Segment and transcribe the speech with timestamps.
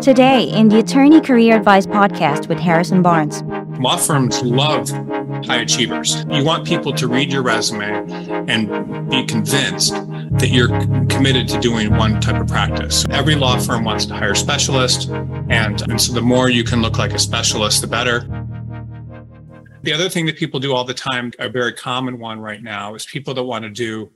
[0.00, 3.42] Today, in the Attorney Career Advice podcast with Harrison Barnes.
[3.80, 4.88] Law firms love
[5.46, 6.24] high achievers.
[6.30, 8.08] You want people to read your resume
[8.48, 10.68] and be convinced that you're
[11.08, 13.04] committed to doing one type of practice.
[13.10, 16.98] Every law firm wants to hire specialists, and, and so the more you can look
[16.98, 18.20] like a specialist, the better.
[19.82, 22.94] The other thing that people do all the time, a very common one right now,
[22.94, 24.12] is people that want to do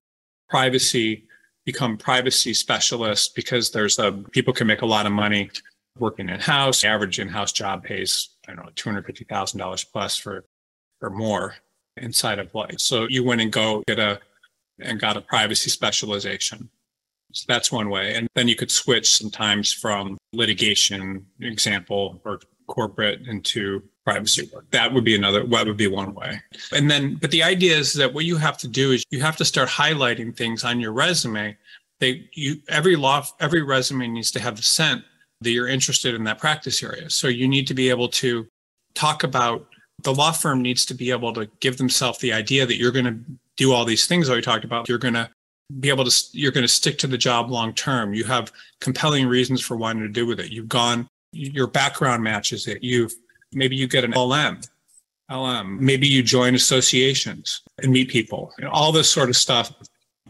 [0.49, 1.25] privacy
[1.65, 5.51] become privacy specialists because there's a people can make a lot of money
[5.99, 6.85] working in house.
[6.85, 10.45] Average in house job pays, I don't know, $250,000 plus for,
[11.01, 11.55] or more
[11.97, 12.79] inside of life.
[12.79, 14.21] So you went and go get a,
[14.81, 16.69] and got a privacy specialization.
[17.33, 18.15] So that's one way.
[18.15, 24.71] And then you could switch sometimes from litigation example or corporate into privacy work.
[24.71, 26.41] That would be another, that would be one way.
[26.73, 29.37] And then, but the idea is that what you have to do is you have
[29.37, 31.57] to start highlighting things on your resume.
[32.01, 35.03] They, you, every law, every resume needs to have the scent
[35.41, 37.09] that you're interested in that practice area.
[37.11, 38.47] So you need to be able to
[38.95, 39.67] talk about
[40.03, 43.05] the law firm needs to be able to give themselves the idea that you're going
[43.07, 43.19] to
[43.57, 44.89] do all these things that we talked about.
[44.89, 45.31] You're going to
[45.81, 48.13] be able to, you're going to stick to the job long term.
[48.13, 50.51] You have compelling reasons for wanting to do with it.
[50.51, 52.83] You've gone, your background matches it.
[52.83, 53.15] You've,
[53.55, 54.61] maybe you get an LM,
[55.31, 58.53] LM, maybe you join associations and meet people.
[58.59, 59.73] You know, all this sort of stuff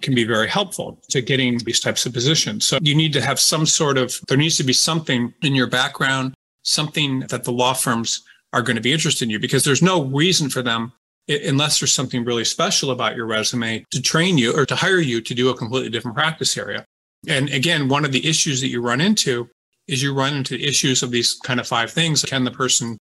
[0.00, 2.64] can be very helpful to getting these types of positions.
[2.64, 5.66] So you need to have some sort of, there needs to be something in your
[5.66, 8.22] background, something that the law firms
[8.52, 10.92] are going to be interested in you because there's no reason for them
[11.28, 15.20] unless there's something really special about your resume to train you or to hire you
[15.20, 16.84] to do a completely different practice area.
[17.26, 19.48] And again, one of the issues that you run into
[19.88, 22.22] is you run into issues of these kind of five things.
[22.22, 22.98] Can the person,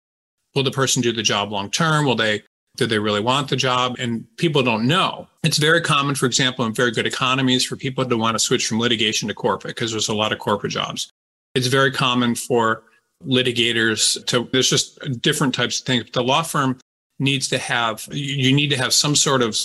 [0.54, 2.04] will the person do the job long term?
[2.06, 2.42] Will they
[2.76, 3.96] do they really want the job?
[3.98, 5.28] And people don't know.
[5.42, 8.66] It's very common, for example, in very good economies for people to want to switch
[8.66, 11.10] from litigation to corporate because there's a lot of corporate jobs.
[11.54, 12.84] It's very common for
[13.26, 16.10] litigators to, there's just different types of things.
[16.12, 16.80] The law firm
[17.18, 19.56] needs to have, you need to have some sort of,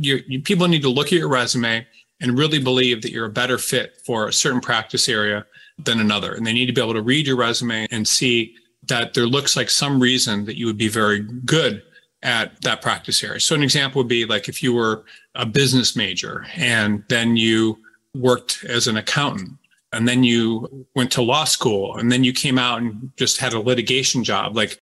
[0.00, 1.84] you, you, people need to look at your resume
[2.20, 5.44] and really believe that you're a better fit for a certain practice area
[5.78, 6.34] than another.
[6.34, 9.56] And they need to be able to read your resume and see that there looks
[9.56, 11.82] like some reason that you would be very good
[12.22, 13.40] at that practice area.
[13.40, 17.78] So an example would be like if you were a business major and then you
[18.14, 19.52] worked as an accountant
[19.92, 23.52] and then you went to law school and then you came out and just had
[23.52, 24.78] a litigation job like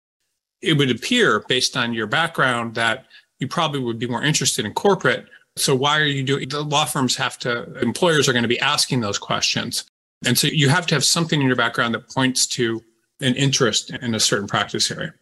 [0.60, 3.06] it would appear based on your background that
[3.38, 5.26] you probably would be more interested in corporate
[5.56, 8.60] so why are you doing the law firms have to employers are going to be
[8.60, 9.84] asking those questions
[10.26, 12.82] and so you have to have something in your background that points to
[13.20, 15.12] an interest in a certain practice area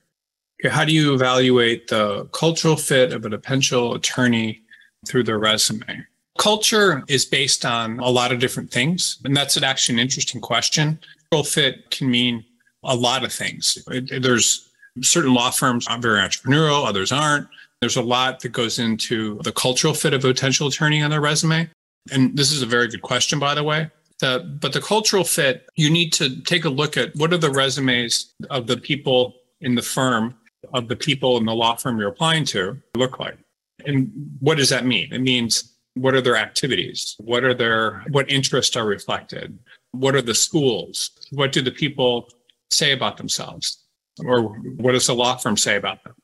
[0.60, 4.62] Okay, how do you evaluate the cultural fit of a potential attorney
[5.06, 6.04] through their resume?
[6.36, 10.98] Culture is based on a lot of different things, and that's actually an interesting question.
[11.30, 12.44] Cultural fit can mean
[12.82, 13.78] a lot of things.
[13.88, 14.68] It, there's
[15.00, 17.46] certain law firms are very entrepreneurial, others aren't.
[17.80, 21.20] There's a lot that goes into the cultural fit of a potential attorney on their
[21.20, 21.70] resume.
[22.10, 23.90] And this is a very good question, by the way.
[24.20, 27.50] The, but the cultural fit, you need to take a look at what are the
[27.50, 30.34] resumes of the people in the firm
[30.74, 33.38] of the people in the law firm you're applying to look like.
[33.86, 35.12] And what does that mean?
[35.12, 37.16] It means what are their activities?
[37.18, 39.58] What are their, what interests are reflected?
[39.92, 41.10] What are the schools?
[41.30, 42.28] What do the people
[42.70, 43.84] say about themselves?
[44.24, 46.14] Or what does the law firm say about them?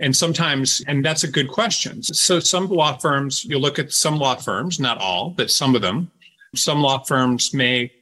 [0.00, 2.02] And sometimes, and that's a good question.
[2.02, 5.82] So some law firms, you look at some law firms, not all, but some of
[5.82, 6.10] them,
[6.54, 7.92] some law firms may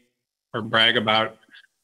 [0.54, 1.36] or brag about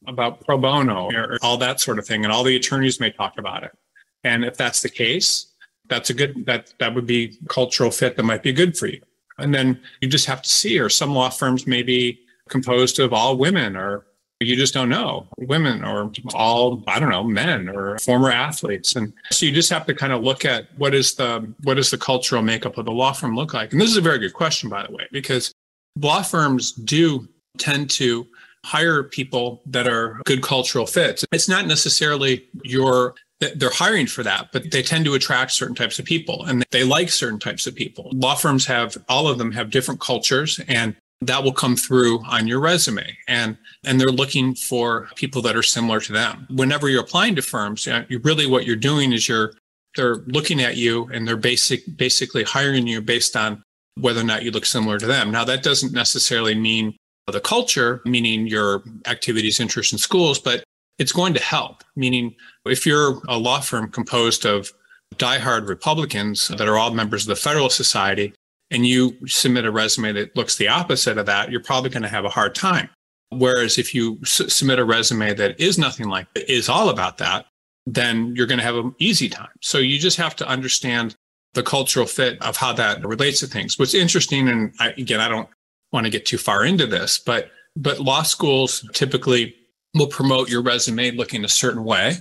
[0.06, 2.24] about pro bono or all that sort of thing.
[2.24, 3.76] And all the attorneys may talk about it.
[4.24, 5.52] And if that's the case,
[5.88, 9.00] that's a good, that, that would be cultural fit that might be good for you.
[9.38, 13.12] And then you just have to see, or some law firms may be composed of
[13.12, 14.06] all women or
[14.40, 19.12] you just don't know women or all i don't know men or former athletes and
[19.30, 21.98] so you just have to kind of look at what is the what does the
[21.98, 24.68] cultural makeup of the law firm look like and this is a very good question
[24.68, 25.52] by the way because
[25.96, 28.26] law firms do tend to
[28.64, 34.48] hire people that are good cultural fits it's not necessarily your they're hiring for that,
[34.52, 37.74] but they tend to attract certain types of people and they like certain types of
[37.74, 38.10] people.
[38.14, 42.46] Law firms have, all of them have different cultures and that will come through on
[42.46, 47.00] your resume and and they're looking for people that are similar to them whenever you're
[47.00, 49.54] applying to firms you really what you're doing is you're
[49.96, 53.62] they're looking at you and they're basic basically hiring you based on
[53.98, 56.96] whether or not you look similar to them now that doesn't necessarily mean
[57.32, 60.62] the culture meaning your activities interests and schools but
[60.98, 61.84] it's going to help.
[61.94, 62.34] Meaning,
[62.64, 64.72] if you're a law firm composed of
[65.16, 68.34] diehard Republicans that are all members of the Federalist Society,
[68.70, 72.08] and you submit a resume that looks the opposite of that, you're probably going to
[72.08, 72.88] have a hard time.
[73.30, 77.18] Whereas if you s- submit a resume that is nothing like that, is all about
[77.18, 77.46] that,
[77.86, 79.50] then you're going to have an easy time.
[79.62, 81.14] So you just have to understand
[81.56, 83.78] the cultural fit of how that relates to things.
[83.78, 85.48] What's interesting, and I, again, I don't
[85.92, 89.54] want to get too far into this, but but law schools typically
[89.94, 92.20] will promote your resume looking a certain way.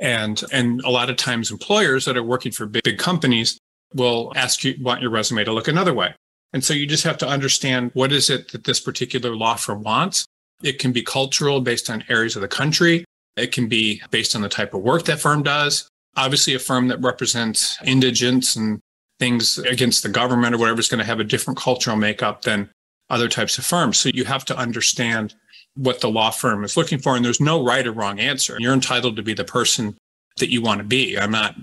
[0.00, 3.58] And and a lot of times employers that are working for big, big companies
[3.94, 6.14] will ask you want your resume to look another way.
[6.52, 9.82] And so you just have to understand what is it that this particular law firm
[9.82, 10.24] wants.
[10.62, 13.04] It can be cultural based on areas of the country.
[13.36, 15.88] It can be based on the type of work that firm does.
[16.16, 18.80] Obviously, a firm that represents indigents and
[19.18, 22.70] things against the government or whatever is going to have a different cultural makeup than
[23.10, 23.98] other types of firms.
[23.98, 25.34] So you have to understand
[25.76, 27.16] what the law firm is looking for.
[27.16, 28.56] And there's no right or wrong answer.
[28.58, 29.96] You're entitled to be the person
[30.38, 31.18] that you want to be.
[31.18, 31.54] I'm not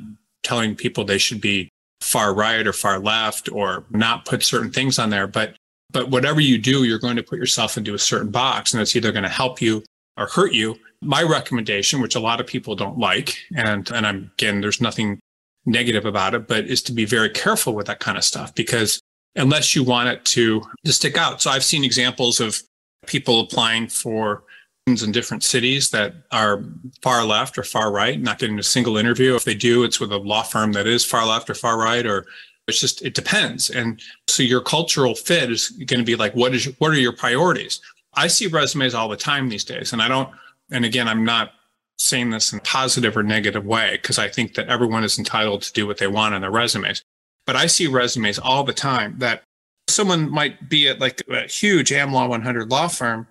[0.43, 1.69] telling people they should be
[2.01, 5.27] far right or far left or not put certain things on there.
[5.27, 5.55] But,
[5.91, 8.95] but whatever you do, you're going to put yourself into a certain box and it's
[8.95, 9.83] either going to help you
[10.17, 10.77] or hurt you.
[11.01, 15.19] My recommendation, which a lot of people don't like, and, and I'm, again, there's nothing
[15.65, 19.01] negative about it, but is to be very careful with that kind of stuff because
[19.35, 21.41] unless you want it to, to stick out.
[21.41, 22.61] So I've seen examples of
[23.07, 24.43] people applying for
[24.87, 26.63] in different cities that are
[27.01, 29.35] far left or far right, not getting a single interview.
[29.35, 32.05] If they do, it's with a law firm that is far left or far right,
[32.05, 32.25] or
[32.67, 33.69] it's just it depends.
[33.69, 37.13] And so your cultural fit is going to be like, what is what are your
[37.13, 37.79] priorities?
[38.15, 40.29] I see resumes all the time these days, and I don't.
[40.71, 41.51] And again, I'm not
[41.97, 45.61] saying this in a positive or negative way because I think that everyone is entitled
[45.63, 47.03] to do what they want on their resumes.
[47.45, 49.43] But I see resumes all the time that
[49.87, 53.27] someone might be at like a huge AmLaw 100 law firm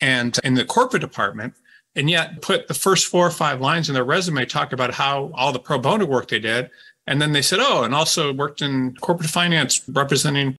[0.00, 1.54] and in the corporate department,
[1.94, 5.30] and yet put the first four or five lines in their resume talk about how
[5.34, 6.70] all the pro bono work they did.
[7.06, 10.56] And then they said, oh, and also worked in corporate finance representing.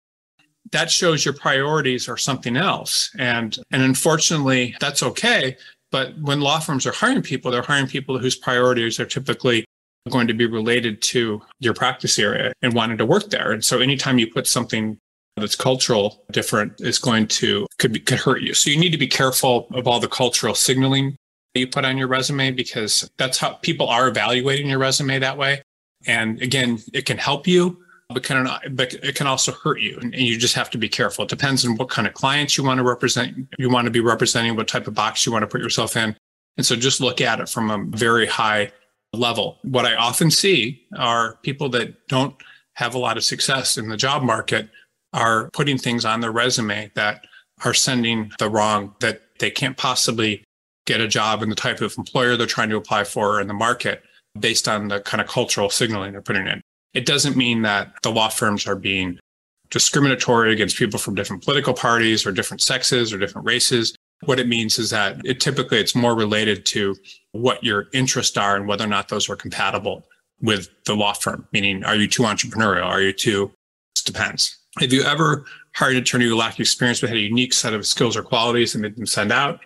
[0.71, 3.09] That shows your priorities are something else.
[3.17, 5.57] And, and unfortunately, that's okay.
[5.91, 9.65] But when law firms are hiring people, they're hiring people whose priorities are typically
[10.09, 13.51] going to be related to your practice area and wanting to work there.
[13.51, 14.97] And so anytime you put something
[15.37, 18.53] that's cultural different is going to could be, could hurt you.
[18.53, 21.15] So you need to be careful of all the cultural signaling
[21.53, 25.37] that you put on your resume because that's how people are evaluating your resume that
[25.37, 25.61] way.
[26.07, 27.80] And again, it can help you,
[28.13, 29.97] but can but it can also hurt you.
[30.01, 31.23] And you just have to be careful.
[31.23, 33.47] It depends on what kind of clients you want to represent.
[33.57, 36.15] You want to be representing what type of box you want to put yourself in.
[36.57, 38.71] And so just look at it from a very high
[39.13, 39.57] level.
[39.63, 42.35] What I often see are people that don't
[42.75, 44.69] have a lot of success in the job market
[45.13, 47.25] are putting things on their resume that
[47.65, 50.43] are sending the wrong, that they can't possibly
[50.85, 53.53] get a job in the type of employer they're trying to apply for in the
[53.53, 54.03] market
[54.39, 56.61] based on the kind of cultural signaling they're putting in.
[56.93, 59.19] It doesn't mean that the law firms are being
[59.69, 63.95] discriminatory against people from different political parties or different sexes or different races.
[64.25, 66.95] What it means is that it typically it's more related to
[67.31, 70.03] what your interests are and whether or not those are compatible
[70.41, 71.47] with the law firm.
[71.53, 72.85] Meaning, are you too entrepreneurial?
[72.85, 73.51] Are you too?
[73.95, 74.57] It depends.
[74.79, 77.85] Have you ever hired an attorney who lacked experience but had a unique set of
[77.87, 79.61] skills or qualities and made them send out?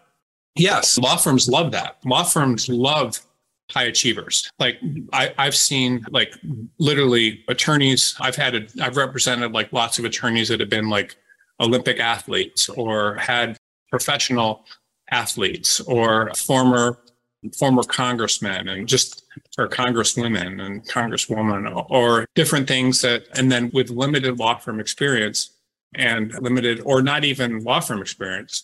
[0.56, 1.98] Yes, law firms love that.
[2.06, 3.20] Law firms love
[3.72, 4.50] high achievers.
[4.60, 5.08] Like mm-hmm.
[5.14, 6.34] I, have seen like
[6.78, 8.16] literally attorneys.
[8.20, 11.16] I've had, a, I've represented like lots of attorneys that have been like
[11.60, 13.58] Olympic athletes or had
[13.90, 14.66] professional
[15.12, 17.00] athletes or former
[17.58, 19.24] former congressmen and just
[19.58, 25.52] or congresswomen and congresswoman or different things that and then with limited law firm experience
[25.94, 28.64] and limited or not even law firm experience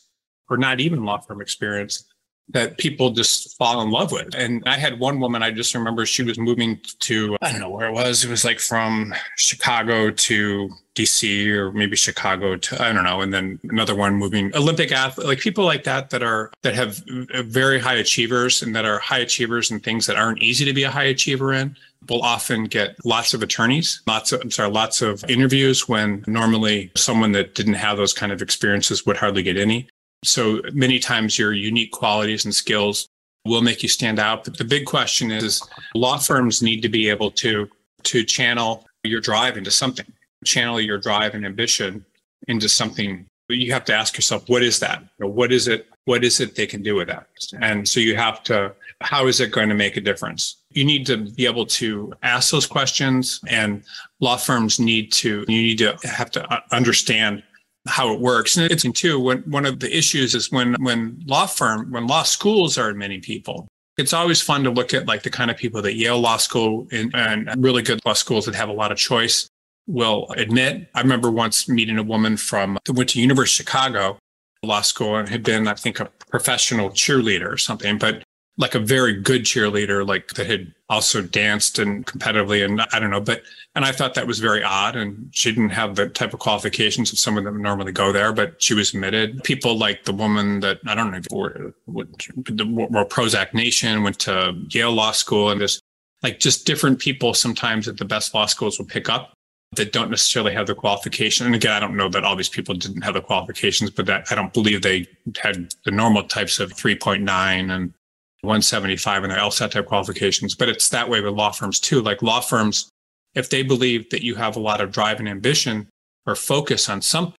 [0.50, 2.06] or not even law firm experience
[2.54, 4.34] that people just fall in love with.
[4.36, 7.70] And I had one woman, I just remember she was moving to, I don't know
[7.70, 8.24] where it was.
[8.24, 13.22] It was like from Chicago to DC or maybe Chicago to, I don't know.
[13.22, 17.02] And then another one moving Olympic athlete, like people like that, that are, that have
[17.46, 20.84] very high achievers and that are high achievers and things that aren't easy to be
[20.84, 21.76] a high achiever in
[22.10, 26.92] will often get lots of attorneys, lots of, I'm sorry, lots of interviews when normally
[26.96, 29.88] someone that didn't have those kind of experiences would hardly get any.
[30.24, 33.08] So many times your unique qualities and skills
[33.46, 34.44] will make you stand out.
[34.44, 35.62] But the big question is
[35.96, 37.70] law firms need to be able to,
[38.04, 40.06] to channel your drive into something,
[40.46, 42.06] channel your drive and ambition
[42.48, 43.26] into something.
[43.50, 45.04] You have to ask yourself, what is that?
[45.18, 45.88] What is it?
[46.06, 47.28] What is it they can do with that?
[47.60, 50.58] And so you have to, how is it going to make a difference?
[50.70, 53.84] You need to be able to ask those questions and
[54.20, 57.44] law firms need to, you need to have to understand
[57.88, 58.58] how it works.
[58.58, 62.24] And it's too, when, one of the issues is when, when law firm, when law
[62.24, 65.82] schools are admitting people, it's always fun to look at like the kind of people
[65.82, 68.98] that Yale Law School and, and really good law schools that have a lot of
[68.98, 69.50] choice
[69.88, 70.90] will admit.
[70.96, 74.18] I remember once meeting a woman from that went to University of Chicago
[74.64, 78.24] law school and had been, I think, a professional cheerleader or something, but
[78.62, 82.64] like a very good cheerleader, like that had also danced and competitively.
[82.64, 83.42] And I don't know, but,
[83.76, 84.96] and I thought that was very odd.
[84.96, 88.32] And she didn't have the type of qualifications of someone that would normally go there,
[88.32, 89.44] but she was admitted.
[89.44, 94.54] People like the woman that I don't know, were, were, were Prozac Nation, went to
[94.70, 95.82] Yale Law School and this
[96.22, 99.34] like just different people sometimes at the best law schools will pick up
[99.76, 101.48] that don't necessarily have the qualification.
[101.48, 104.28] And again, I don't know that all these people didn't have the qualifications, but that
[104.30, 105.08] I don't believe they
[105.42, 107.24] had the normal types of 3.9
[107.72, 107.94] and
[108.42, 110.56] 175 and their LSAT type qualifications.
[110.56, 112.02] But it's that way with law firms too.
[112.02, 112.90] Like law firms,
[113.36, 115.88] if they believe that you have a lot of drive and ambition
[116.26, 117.36] or focus on something,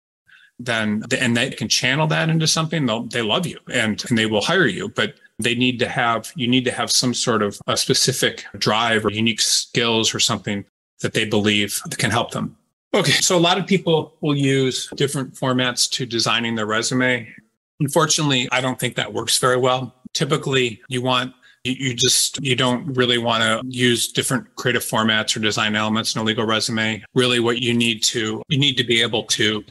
[0.58, 4.26] then and they can channel that into something, they'll they love you and, and they
[4.26, 4.88] will hire you.
[4.88, 9.04] But they need to have you need to have some sort of a specific drive
[9.04, 10.64] or unique skills or something
[11.00, 12.56] that they believe that can help them.
[12.94, 17.34] Okay, so a lot of people will use different formats to designing their resume.
[17.82, 19.92] Unfortunately, I don't think that works very well.
[20.12, 21.34] Typically, you want
[21.64, 26.20] you just you don't really want to use different creative formats or design elements in
[26.20, 27.02] a legal resume.
[27.14, 29.64] Really what you need to you need to be able to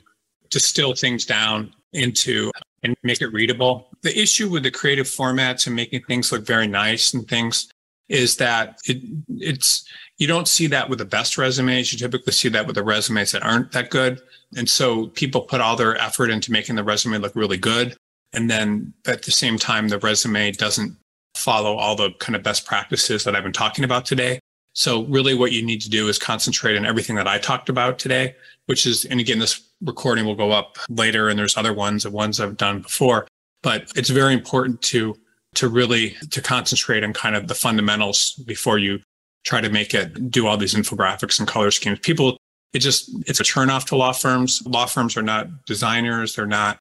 [0.50, 2.52] distill things down into
[2.84, 3.88] and make it readable.
[4.02, 7.72] The issue with the creative formats and making things look very nice and things
[8.10, 9.86] is that it, it's
[10.18, 11.94] you don't see that with the best resumes.
[11.94, 14.22] You typically see that with the resumes that aren't that good.
[14.58, 17.96] And so people put all their effort into making the resume look really good.
[18.34, 20.96] And then at the same time, the resume doesn't
[21.36, 24.40] follow all the kind of best practices that I've been talking about today.
[24.74, 28.00] So really what you need to do is concentrate on everything that I talked about
[28.00, 28.36] today,
[28.68, 32.14] which is, and again, this recording will go up later and there's other ones of
[32.14, 33.28] ones I've done before,
[33.64, 35.18] but it's very important to,
[35.56, 39.02] to really, to concentrate on kind of the fundamentals before you
[39.44, 42.00] try to make it do all these infographics and color schemes.
[42.00, 42.38] People,
[42.74, 44.66] it just, it's a turnoff to law firms.
[44.66, 46.36] Law firms are not designers.
[46.36, 46.78] They're not,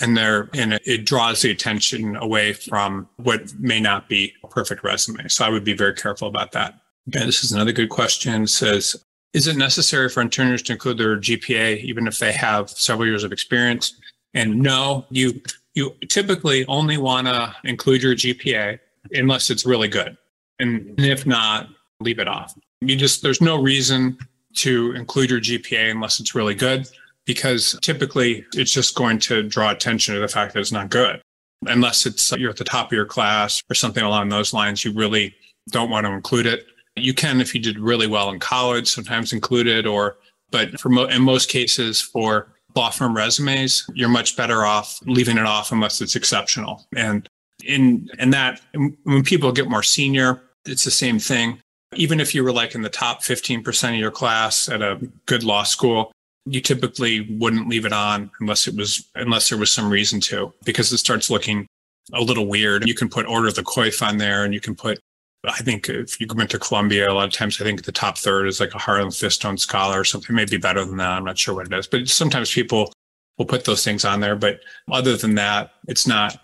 [0.00, 4.82] and they're, and it draws the attention away from what may not be a perfect
[4.82, 5.28] resume.
[5.28, 6.80] So I would be very careful about that.
[7.08, 8.44] Okay, this is another good question.
[8.44, 8.96] It says,
[9.32, 13.24] is it necessary for interns to include their GPA even if they have several years
[13.24, 13.94] of experience?
[14.32, 15.40] And no, you
[15.74, 18.78] you typically only want to include your GPA
[19.12, 20.16] unless it's really good.
[20.60, 21.68] And if not,
[22.00, 22.54] leave it off.
[22.80, 24.16] You just, there's no reason
[24.56, 26.88] to include your GPA unless it's really good,
[27.26, 31.20] because typically it's just going to draw attention to the fact that it's not good.
[31.66, 34.84] Unless it's uh, you're at the top of your class or something along those lines,
[34.84, 35.34] you really
[35.70, 36.66] don't want to include it.
[36.96, 40.18] You can, if you did really well in college, sometimes include it, or,
[40.50, 45.38] but for mo- in most cases for law firm resumes, you're much better off leaving
[45.38, 46.86] it off unless it's exceptional.
[46.94, 47.26] And
[47.64, 48.60] in, in that,
[49.04, 51.60] when people get more senior, it's the same thing
[51.96, 55.44] even if you were like in the top 15% of your class at a good
[55.44, 56.12] law school,
[56.46, 60.52] you typically wouldn't leave it on unless it was, unless there was some reason to,
[60.64, 61.66] because it starts looking
[62.12, 62.86] a little weird.
[62.86, 64.98] You can put order of the coif on there and you can put,
[65.46, 68.18] I think if you went to Columbia, a lot of times I think the top
[68.18, 71.10] third is like a Harlan Fiske Stone scholar or something, maybe better than that.
[71.10, 72.92] I'm not sure what it is, but sometimes people
[73.38, 74.36] will put those things on there.
[74.36, 74.60] But
[74.90, 76.40] other than that, it's not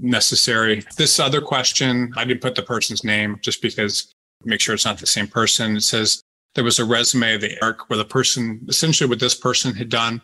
[0.00, 0.84] necessary.
[0.96, 4.12] This other question, I didn't put the person's name just because
[4.44, 5.76] make sure it's not the same person.
[5.76, 6.22] It says
[6.54, 9.88] there was a resume of the ARC where the person, essentially what this person had
[9.88, 10.22] done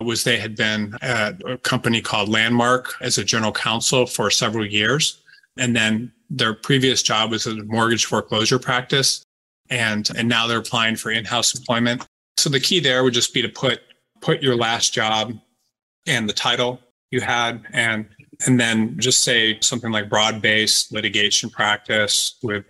[0.00, 4.66] was they had been at a company called Landmark as a general counsel for several
[4.66, 5.22] years.
[5.56, 9.22] And then their previous job was a mortgage foreclosure practice.
[9.70, 12.06] And, and now they're applying for in-house employment.
[12.36, 13.80] So the key there would just be to put,
[14.20, 15.32] put your last job
[16.06, 16.80] and the title
[17.10, 18.06] you had and,
[18.46, 22.64] and then just say something like broad-based litigation practice with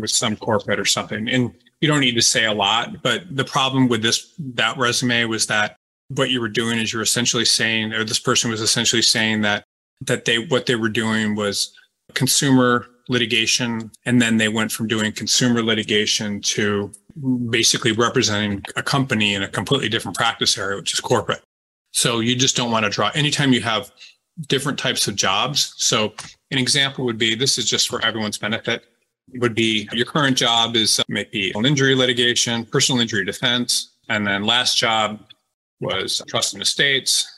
[0.00, 1.28] with some corporate or something.
[1.28, 5.24] And you don't need to say a lot, but the problem with this, that resume
[5.24, 5.76] was that
[6.08, 9.64] what you were doing is you're essentially saying, or this person was essentially saying that,
[10.00, 11.74] that they, what they were doing was
[12.14, 13.90] consumer litigation.
[14.04, 16.90] And then they went from doing consumer litigation to
[17.50, 21.42] basically representing a company in a completely different practice area, which is corporate.
[21.92, 23.90] So you just don't want to draw anytime you have
[24.48, 25.74] different types of jobs.
[25.76, 26.12] So
[26.50, 28.84] an example would be this is just for everyone's benefit
[29.34, 34.44] would be your current job is maybe on injury litigation, personal injury defense, and then
[34.44, 35.20] last job
[35.80, 37.32] was trust and estates.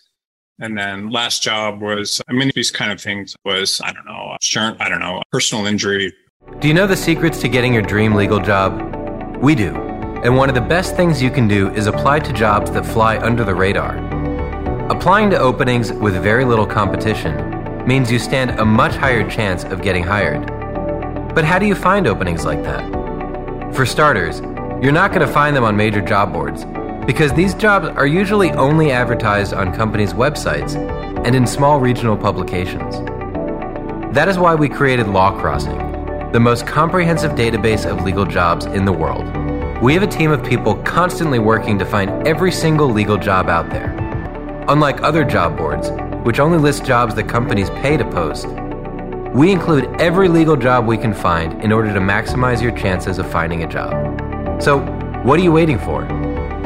[0.61, 4.37] And then last job was, I mean, these kind of things was, I don't know,
[4.41, 6.13] sure, I don't know, personal injury.
[6.59, 9.37] Do you know the secrets to getting your dream legal job?
[9.37, 9.75] We do.
[10.25, 13.19] And one of the best things you can do is apply to jobs that fly
[13.19, 13.99] under the radar.
[14.91, 19.81] Applying to openings with very little competition means you stand a much higher chance of
[19.81, 20.58] getting hired.
[21.39, 22.83] But how do you find openings like that?
[23.73, 24.41] For starters,
[24.83, 26.65] you're not going to find them on major job boards
[27.07, 30.75] because these jobs are usually only advertised on companies' websites
[31.25, 32.97] and in small regional publications.
[34.17, 35.79] That is why we created Law Crossing,
[36.33, 39.25] the most comprehensive database of legal jobs in the world.
[39.81, 43.71] We have a team of people constantly working to find every single legal job out
[43.71, 43.95] there.
[44.67, 45.93] Unlike other job boards,
[46.25, 48.49] which only list jobs that companies pay to post,
[49.35, 53.31] we include every legal job we can find in order to maximize your chances of
[53.31, 53.93] finding a job.
[54.63, 54.79] So,
[55.23, 56.07] what are you waiting for?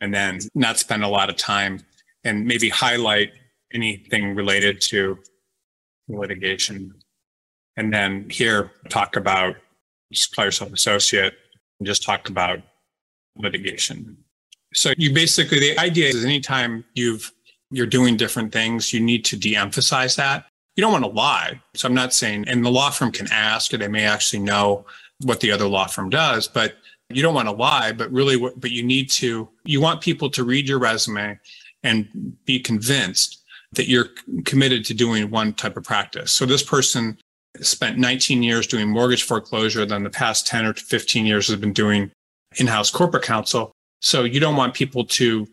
[0.00, 1.80] and then not spend a lot of time
[2.24, 3.32] and maybe highlight
[3.72, 5.18] anything related to
[6.08, 6.94] litigation.
[7.76, 9.56] And then here talk about
[10.12, 11.34] just call yourself associate
[11.78, 12.60] and just talk about
[13.36, 14.16] litigation.
[14.74, 17.32] So you basically the idea is anytime you've
[17.70, 20.46] you're doing different things, you need to de-emphasize that
[20.76, 21.60] you don't want to lie.
[21.74, 24.86] So I'm not saying, and the law firm can ask, or they may actually know
[25.22, 26.74] what the other law firm does, but
[27.10, 27.92] you don't want to lie.
[27.92, 31.38] But really, but you need to, you want people to read your resume
[31.82, 34.08] and be convinced that you're
[34.44, 36.32] committed to doing one type of practice.
[36.32, 37.18] So this person
[37.60, 41.72] spent 19 years doing mortgage foreclosure, then the past 10 or 15 years has been
[41.72, 42.10] doing
[42.56, 43.72] in-house corporate counsel.
[44.00, 45.46] So you don't want people to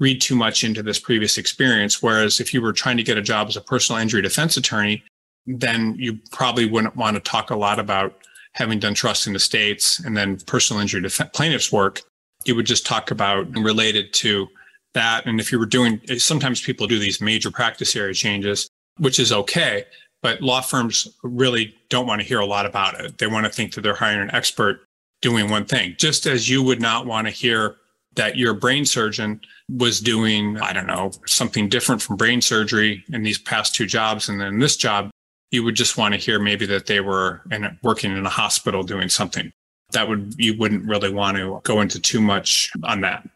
[0.00, 2.02] read too much into this previous experience.
[2.02, 5.02] Whereas if you were trying to get a job as a personal injury defense attorney,
[5.46, 8.18] then you probably wouldn't want to talk a lot about
[8.54, 12.02] having done trust in the states and then personal injury def- plaintiffs work.
[12.44, 14.48] You would just talk about related to
[14.94, 15.26] that.
[15.26, 18.68] And if you were doing, sometimes people do these major practice area changes,
[18.98, 19.84] which is okay.
[20.22, 23.18] But law firms really don't want to hear a lot about it.
[23.18, 24.84] They want to think that they're hiring an expert
[25.20, 27.76] doing one thing, just as you would not want to hear
[28.14, 33.22] that your brain surgeon was doing, I don't know, something different from brain surgery in
[33.22, 34.28] these past two jobs.
[34.28, 35.10] And then this job,
[35.50, 38.82] you would just want to hear maybe that they were in, working in a hospital
[38.82, 39.50] doing something.
[39.92, 43.28] That would, you wouldn't really want to go into too much on that.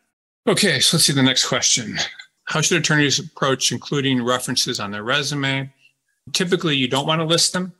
[0.48, 0.80] Okay.
[0.80, 1.98] So let's see the next question.
[2.44, 5.72] How should attorneys approach including references on their resume?
[6.32, 7.72] Typically, you don't want to list them.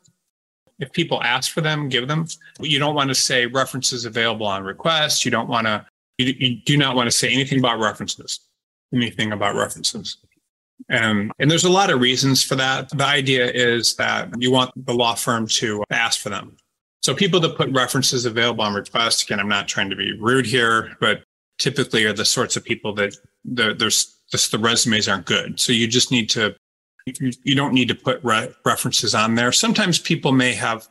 [0.79, 2.26] If people ask for them, give them.
[2.61, 5.24] You don't want to say references available on request.
[5.24, 5.87] You don't want to
[6.18, 8.40] you, you do not want to say anything about references,
[8.92, 10.18] anything about references.
[10.88, 12.90] And, and there's a lot of reasons for that.
[12.90, 16.57] The idea is that you want the law firm to ask for them.
[17.02, 20.46] So people that put references available on request, again, I'm not trying to be rude
[20.46, 21.22] here, but
[21.59, 25.59] typically are the sorts of people that the, there's just the resumes aren't good.
[25.59, 26.55] So you just need to,
[27.07, 29.53] you, you don't need to put re- references on there.
[29.53, 30.88] Sometimes people may have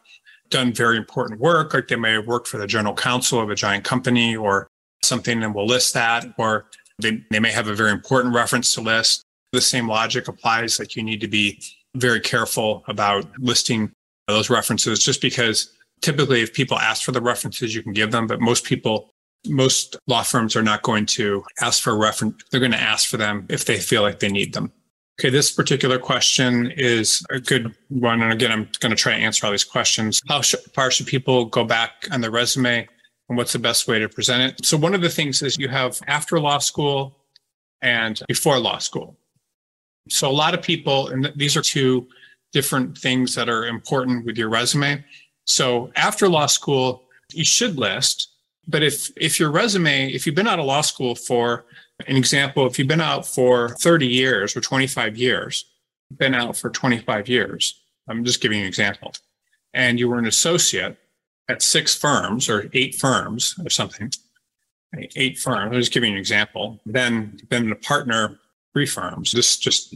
[0.50, 3.56] done very important work, like they may have worked for the general counsel of a
[3.56, 4.68] giant company or
[5.04, 6.66] something and we'll list that, or
[7.00, 9.24] they, they may have a very important reference to list.
[9.52, 11.62] The same logic applies like you need to be
[11.96, 13.92] very careful about listing
[14.28, 18.28] those references just because typically if people ask for the references, you can give them,
[18.28, 19.12] but most people,
[19.48, 22.44] most law firms are not going to ask for a reference.
[22.52, 24.72] They're going to ask for them if they feel like they need them.
[25.20, 28.22] Okay, this particular question is a good one.
[28.22, 30.22] And again, I'm going to try to answer all these questions.
[30.28, 32.88] How far should people go back on the resume?
[33.30, 34.66] and what's the best way to present it.
[34.66, 37.16] So one of the things is you have after law school
[37.82, 39.18] and before law school.
[40.10, 42.08] So a lot of people, and these are two
[42.54, 45.04] different things that are important with your resume.
[45.46, 47.04] So after law school,
[47.34, 48.30] you should list,
[48.68, 51.66] but if, if your resume, if you've been out of law school for
[52.08, 55.66] an example, if you've been out for 30 years or 25 years,
[56.18, 59.14] been out for 25 years, I'm just giving you an example,
[59.74, 60.98] and you were an associate,
[61.50, 64.12] at six firms or eight firms or something,
[65.16, 68.40] eight firms, I'm just giving you an example, then then a partner,
[68.74, 69.96] three firms, this just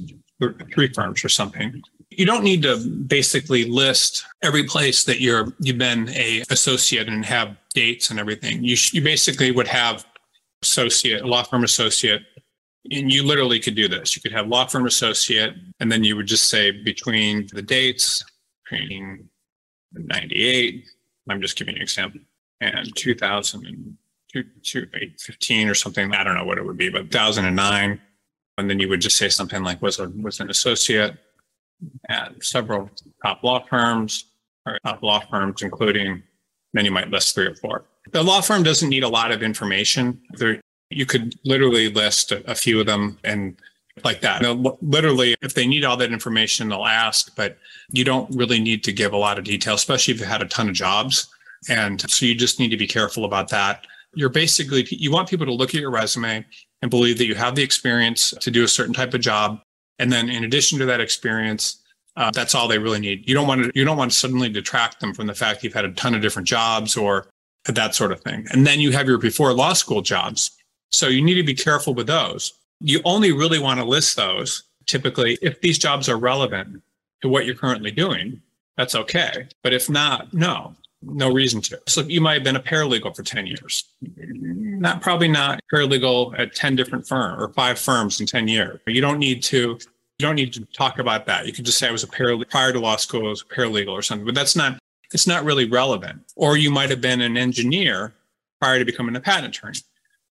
[0.74, 1.82] three firms or something.
[2.10, 7.26] You don't need to basically list every place that you're you've been a associate and
[7.26, 8.64] have dates and everything.
[8.64, 10.06] You sh- you basically would have
[10.64, 12.22] associate, law firm associate,
[12.92, 14.16] and you literally could do this.
[14.16, 18.24] You could have law firm associate, and then you would just say between the dates,
[18.64, 19.30] between
[19.94, 20.86] 98
[21.30, 22.22] I'm just giving you an example.
[22.62, 28.02] And 2015 or something, I don't know what it would be, but 2009.
[28.58, 31.18] And then you would just say something like was a, was an associate
[32.10, 32.90] at several
[33.24, 34.26] top law firms
[34.66, 36.22] or top law firms, including,
[36.74, 37.86] then you might list three or four.
[38.12, 40.20] The law firm doesn't need a lot of information.
[40.34, 43.58] There, you could literally list a, a few of them and
[44.04, 44.42] like that.
[44.42, 47.58] Now, literally, if they need all that information, they'll ask, but
[47.92, 50.48] you don't really need to give a lot of detail, especially if you've had a
[50.48, 51.30] ton of jobs.
[51.68, 53.86] And so you just need to be careful about that.
[54.14, 56.46] You're basically, you want people to look at your resume
[56.82, 59.60] and believe that you have the experience to do a certain type of job.
[60.00, 61.82] And then in addition to that experience,
[62.16, 63.28] uh, that's all they really need.
[63.28, 65.74] You don't want to, you don't want to suddenly detract them from the fact you've
[65.74, 67.28] had a ton of different jobs or
[67.66, 68.46] that sort of thing.
[68.52, 70.52] And then you have your before law school jobs.
[70.92, 72.54] So you need to be careful with those.
[72.82, 76.82] You only really want to list those typically if these jobs are relevant
[77.22, 78.42] to what you're currently doing.
[78.78, 79.48] That's okay.
[79.62, 81.80] But if not, no, no reason to.
[81.88, 83.84] So you might have been a paralegal for 10 years.
[84.18, 88.80] Not probably not paralegal at 10 different firms or five firms in 10 years.
[88.88, 89.80] You don't need to
[90.20, 91.48] you don't need to talk about that.
[91.48, 93.46] You can just say I was a paralegal prior to law school, I was a
[93.46, 94.78] paralegal or something, but that's not
[95.14, 96.22] it's not really relevant.
[96.36, 98.14] Or you might have been an engineer
[98.62, 99.80] prior to becoming a patent attorney.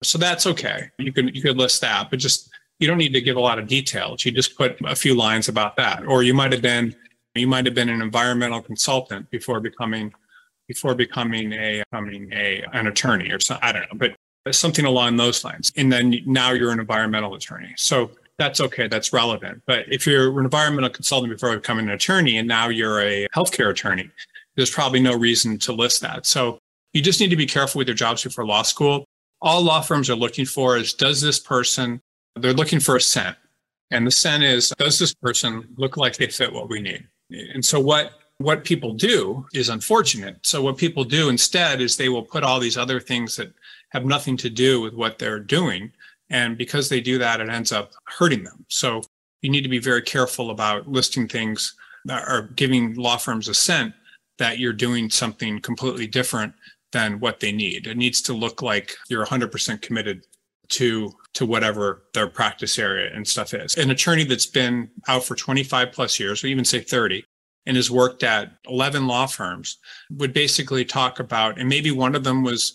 [0.03, 0.91] So that's okay.
[0.97, 3.59] You can you could list that, but just you don't need to give a lot
[3.59, 4.25] of details.
[4.25, 6.05] You just put a few lines about that.
[6.05, 6.93] Or you might have been
[7.33, 10.13] you might have been an environmental consultant before becoming
[10.67, 13.67] before becoming a becoming a an attorney or something.
[13.67, 14.09] I don't know,
[14.43, 15.71] but something along those lines.
[15.75, 17.73] And then now you're an environmental attorney.
[17.77, 18.87] So that's okay.
[18.87, 19.61] That's relevant.
[19.65, 23.71] But if you're an environmental consultant before becoming an attorney and now you're a healthcare
[23.71, 24.09] attorney,
[24.55, 26.25] there's probably no reason to list that.
[26.25, 26.59] So
[26.93, 29.05] you just need to be careful with your jobs before law school.
[29.41, 32.01] All law firms are looking for is does this person,
[32.35, 33.35] they're looking for a scent.
[33.91, 37.07] And the scent is, does this person look like they fit what we need?
[37.29, 40.37] And so what what people do is unfortunate.
[40.43, 43.51] So what people do instead is they will put all these other things that
[43.89, 45.91] have nothing to do with what they're doing.
[46.29, 48.65] And because they do that, it ends up hurting them.
[48.69, 49.01] So
[49.41, 53.53] you need to be very careful about listing things that are giving law firms a
[53.53, 53.93] scent
[54.37, 56.53] that you're doing something completely different
[56.91, 57.87] than what they need.
[57.87, 60.23] It needs to look like you're 100% committed
[60.69, 63.77] to to whatever their practice area and stuff is.
[63.77, 67.23] An attorney that's been out for 25 plus years, or even say 30,
[67.65, 69.77] and has worked at 11 law firms
[70.11, 72.73] would basically talk about, and maybe one of them was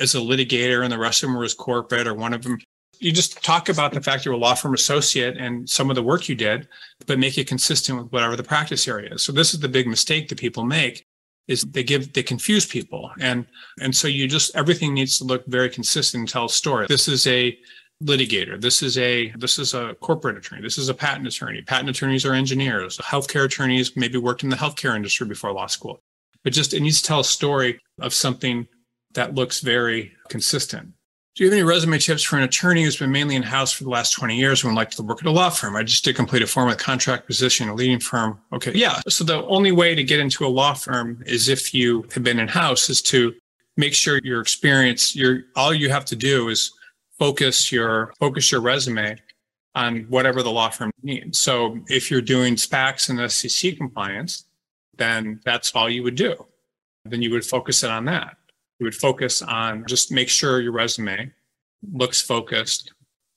[0.00, 2.58] as a litigator and the rest of them was corporate, or one of them
[3.02, 6.02] you just talk about the fact you're a law firm associate and some of the
[6.02, 6.68] work you did,
[7.06, 9.22] but make it consistent with whatever the practice area is.
[9.22, 11.04] So this is the big mistake that people make
[11.48, 13.44] is they give they confuse people and
[13.80, 16.86] and so you just everything needs to look very consistent and tell a story.
[16.88, 17.58] This is a
[18.04, 18.60] litigator.
[18.60, 20.62] This is a this is a corporate attorney.
[20.62, 21.60] This is a patent attorney.
[21.62, 22.98] Patent attorneys are engineers.
[22.98, 26.00] Healthcare attorneys maybe worked in the healthcare industry before law school.
[26.44, 28.68] But just it needs to tell a story of something
[29.14, 30.92] that looks very consistent.
[31.34, 33.84] Do you have any resume tips for an attorney who's been mainly in house for
[33.84, 35.76] the last 20 years and would like to work at a law firm?
[35.76, 38.38] I just did complete a form formal contract position, a leading firm.
[38.52, 38.72] Okay.
[38.74, 39.00] Yeah.
[39.08, 42.38] So the only way to get into a law firm is if you have been
[42.38, 43.32] in house is to
[43.78, 46.70] make sure your experience, your, all you have to do is
[47.18, 49.16] focus your, focus your resume
[49.74, 51.38] on whatever the law firm needs.
[51.38, 54.44] So if you're doing SPACs and SEC compliance,
[54.98, 56.46] then that's all you would do.
[57.06, 58.36] Then you would focus it on that
[58.78, 61.30] you would focus on just make sure your resume
[61.92, 62.92] looks focused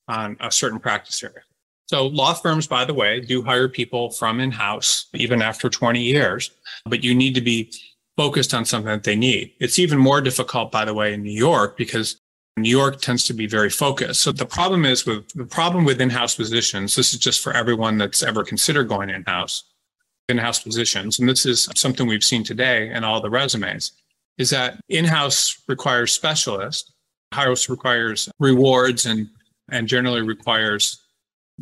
[0.08, 1.44] on a certain practice area.
[1.88, 6.52] So law firms, by the way, do hire people from in-house even after 20 years,
[6.86, 7.72] but you need to be
[8.18, 9.54] focused on something that they need.
[9.60, 12.20] It's even more difficult, by the way, in New York because
[12.58, 14.22] New York tends to be very focused.
[14.22, 16.96] So the problem is with the problem with in-house positions.
[16.96, 19.66] This is just for everyone that's ever considered going in-house,
[20.30, 21.20] in-house positions.
[21.20, 23.92] And this is something we've seen today in all the resumes
[24.38, 26.92] is that in-house requires specialists,
[27.32, 29.28] house requires rewards and,
[29.72, 31.04] and generally requires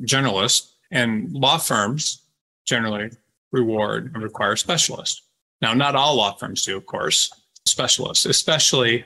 [0.02, 2.22] generalists and law firms
[2.66, 3.10] generally
[3.52, 5.22] reward and require specialists.
[5.62, 7.32] Now, not all law firms do, of course,
[7.66, 9.06] specialists, especially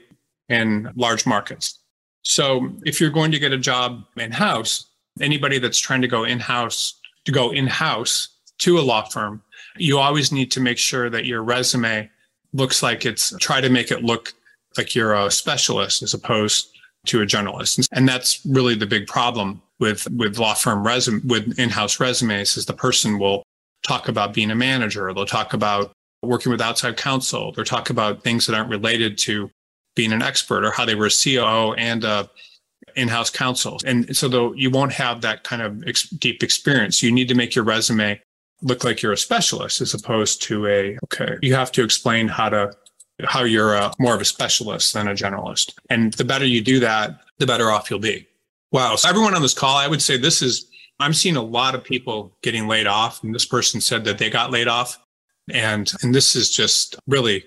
[0.49, 1.79] in large markets.
[2.23, 4.87] So if you're going to get a job in-house,
[5.21, 9.41] anybody that's trying to go in-house to go in-house to a law firm,
[9.77, 12.09] you always need to make sure that your resume
[12.53, 14.33] looks like it's try to make it look
[14.77, 16.69] like you're a specialist as opposed
[17.05, 17.87] to a journalist.
[17.91, 22.65] And that's really the big problem with, with law firm resume, with in-house resumes is
[22.65, 23.43] the person will
[23.83, 25.11] talk about being a manager.
[25.13, 27.51] They'll talk about working with outside counsel.
[27.51, 29.49] They'll talk about things that aren't related to
[29.95, 32.29] being an expert or how they were a COO and a
[32.95, 33.79] in-house counsel.
[33.85, 37.35] And so though you won't have that kind of ex- deep experience, you need to
[37.35, 38.19] make your resume
[38.61, 42.49] look like you're a specialist as opposed to a, okay, you have to explain how
[42.49, 42.71] to,
[43.25, 45.73] how you're a, more of a specialist than a generalist.
[45.89, 48.27] And the better you do that, the better off you'll be.
[48.71, 48.95] Wow.
[48.95, 50.67] So everyone on this call, I would say this is,
[50.99, 53.23] I'm seeing a lot of people getting laid off.
[53.23, 54.99] And this person said that they got laid off.
[55.51, 57.45] And, and this is just really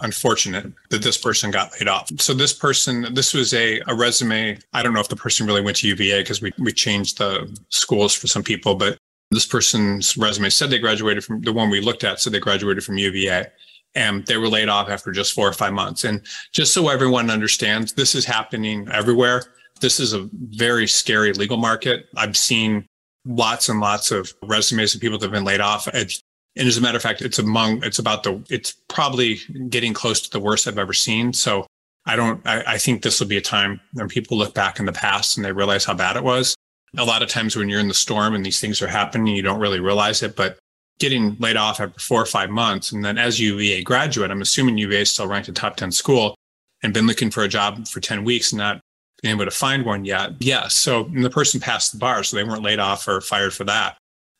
[0.00, 2.10] unfortunate that this person got laid off.
[2.18, 4.58] So this person, this was a, a resume.
[4.72, 7.56] I don't know if the person really went to UVA because we, we changed the
[7.68, 8.98] schools for some people, but
[9.32, 12.84] this person's resume said they graduated from the one we looked at said they graduated
[12.84, 13.46] from UVA
[13.94, 16.04] and they were laid off after just four or five months.
[16.04, 19.44] And just so everyone understands, this is happening everywhere.
[19.80, 22.06] This is a very scary legal market.
[22.16, 22.86] I've seen
[23.26, 25.88] lots and lots of resumes of people that have been laid off.
[25.88, 26.10] and
[26.56, 30.30] as a matter of fact, it's among, it's about the, it's probably getting close to
[30.30, 31.32] the worst I've ever seen.
[31.32, 31.66] So
[32.06, 34.86] I don't, I, I think this will be a time when people look back in
[34.86, 36.54] the past and they realize how bad it was.
[36.98, 39.42] A lot of times when you're in the storm and these things are happening, you
[39.42, 40.58] don't really realize it, but
[40.98, 42.92] getting laid off after four or five months.
[42.92, 46.34] And then as UVA graduate, I'm assuming UVA is still ranked a top 10 school
[46.82, 48.80] and been looking for a job for 10 weeks and not
[49.22, 50.32] been able to find one yet.
[50.40, 50.74] Yes.
[50.74, 52.22] So the person passed the bar.
[52.24, 53.96] So they weren't laid off or fired for that.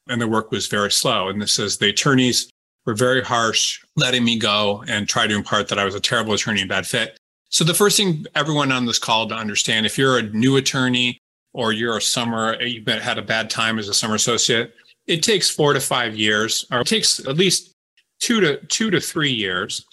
[0.08, 1.28] And the work was very slow.
[1.28, 2.50] And this says the attorneys
[2.84, 6.34] were very harsh, letting me go and try to impart that I was a terrible
[6.34, 7.16] attorney and bad fit.
[7.48, 11.18] So the first thing everyone on this call to understand, if you're a new attorney
[11.52, 14.74] or you're a summer, you've been, had a bad time as a summer associate,
[15.06, 17.74] it takes four to five years, or it takes at least
[18.20, 19.84] two to two to three years,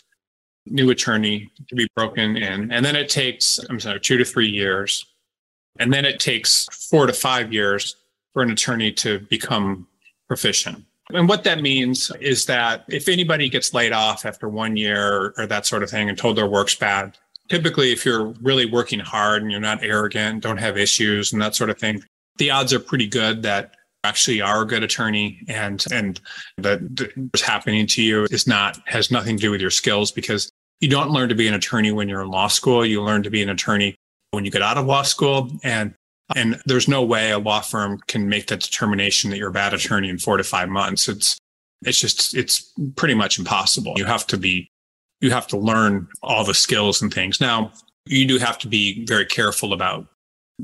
[0.66, 2.72] new attorney to be broken in.
[2.72, 5.06] And then it takes, I'm sorry, two to three years.
[5.80, 7.96] And then it takes four to five years
[8.34, 9.88] for an attorney to become
[10.28, 10.86] proficient.
[11.12, 15.34] And what that means is that if anybody gets laid off after one year or,
[15.38, 17.18] or that sort of thing and told their work's bad,
[17.50, 21.56] typically if you're really working hard and you're not arrogant, don't have issues and that
[21.56, 22.04] sort of thing,
[22.38, 26.22] the odds are pretty good that actually are a good attorney and and
[26.58, 26.80] that
[27.32, 30.88] what's happening to you is not has nothing to do with your skills because you
[30.88, 32.86] don't learn to be an attorney when you're in law school.
[32.86, 33.96] You learn to be an attorney
[34.32, 35.94] when you get out of law school and
[36.36, 39.74] and there's no way a law firm can make that determination that you're a bad
[39.74, 41.10] attorney in 4 to 5 months.
[41.10, 41.38] It's
[41.82, 43.94] it's just it's pretty much impossible.
[43.98, 44.69] You have to be
[45.22, 47.42] you have to learn all the skills and things.
[47.42, 47.72] Now,
[48.06, 50.08] you do have to be very careful about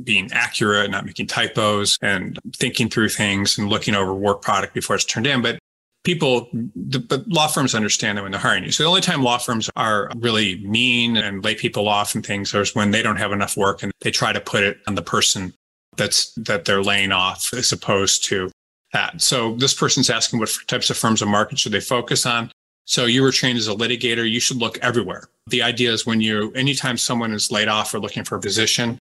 [0.04, 4.96] being accurate, not making typos and thinking through things and looking over work product before
[4.96, 5.42] it's turned in.
[5.42, 5.60] But
[6.04, 8.72] people, the, but law firms understand that when they're hiring you.
[8.72, 12.54] So the only time law firms are really mean and lay people off and things
[12.54, 15.02] is when they don't have enough work and they try to put it on the
[15.02, 15.54] person
[15.98, 18.52] that's, that they're laying off as opposed to
[18.92, 19.22] that.
[19.22, 22.52] So this person's asking what types of firms and markets should they focus on?
[22.86, 24.30] So you were trained as a litigator.
[24.30, 25.28] You should look everywhere.
[25.48, 29.00] The idea is when you, anytime someone is laid off or looking for a position,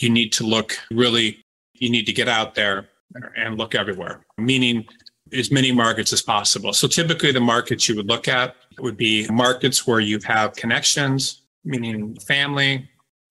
[0.00, 1.42] you need to look really,
[1.74, 2.88] you need to get out there
[3.36, 4.86] and look everywhere, meaning
[5.32, 6.72] as many markets as possible.
[6.72, 11.42] So typically the markets you would look at would be markets where you have connections,
[11.64, 12.88] meaning family,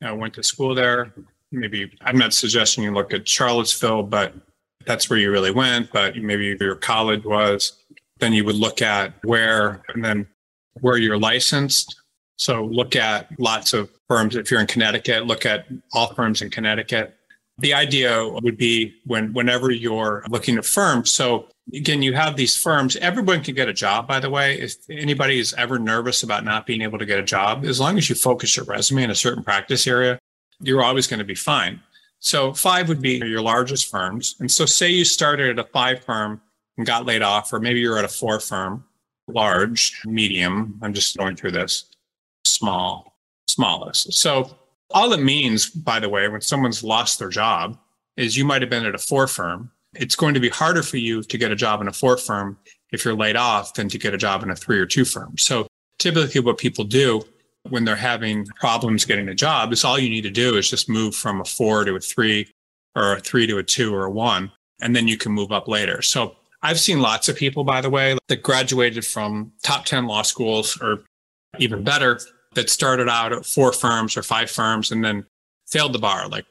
[0.07, 1.13] uh, went to school there.
[1.51, 4.33] Maybe I'm not suggesting you look at Charlottesville, but
[4.85, 7.80] that's where you really went, but maybe your college was
[8.21, 10.27] then you would look at where and then
[10.79, 12.01] where you're licensed.
[12.37, 14.35] So look at lots of firms.
[14.35, 17.15] If you're in Connecticut, look at all firms in Connecticut.
[17.57, 21.11] The idea would be when whenever you're looking at firms.
[21.11, 22.95] So again, you have these firms.
[22.95, 24.59] Everyone can get a job, by the way.
[24.59, 27.97] If anybody is ever nervous about not being able to get a job, as long
[27.97, 30.17] as you focus your resume in a certain practice area,
[30.61, 31.79] you're always going to be fine.
[32.19, 34.35] So five would be your largest firms.
[34.39, 36.41] And so say you started at a five firm
[36.83, 38.83] got laid off, or maybe you're at a four firm,
[39.27, 40.79] large, medium.
[40.81, 41.85] I'm just going through this
[42.45, 43.17] small,
[43.47, 44.13] smallest.
[44.13, 44.57] So
[44.91, 47.77] all it means, by the way, when someone's lost their job
[48.17, 49.71] is you might have been at a four firm.
[49.95, 52.57] It's going to be harder for you to get a job in a four firm
[52.91, 55.37] if you're laid off than to get a job in a three or two firm.
[55.37, 55.67] So
[55.97, 57.21] typically what people do
[57.69, 60.89] when they're having problems getting a job is all you need to do is just
[60.89, 62.47] move from a four to a three
[62.95, 65.67] or a three to a two or a one, and then you can move up
[65.67, 66.01] later.
[66.01, 70.21] So I've seen lots of people, by the way, that graduated from top 10 law
[70.21, 71.03] schools or
[71.57, 72.19] even better,
[72.53, 75.25] that started out at four firms or five firms and then
[75.67, 76.45] failed the bar like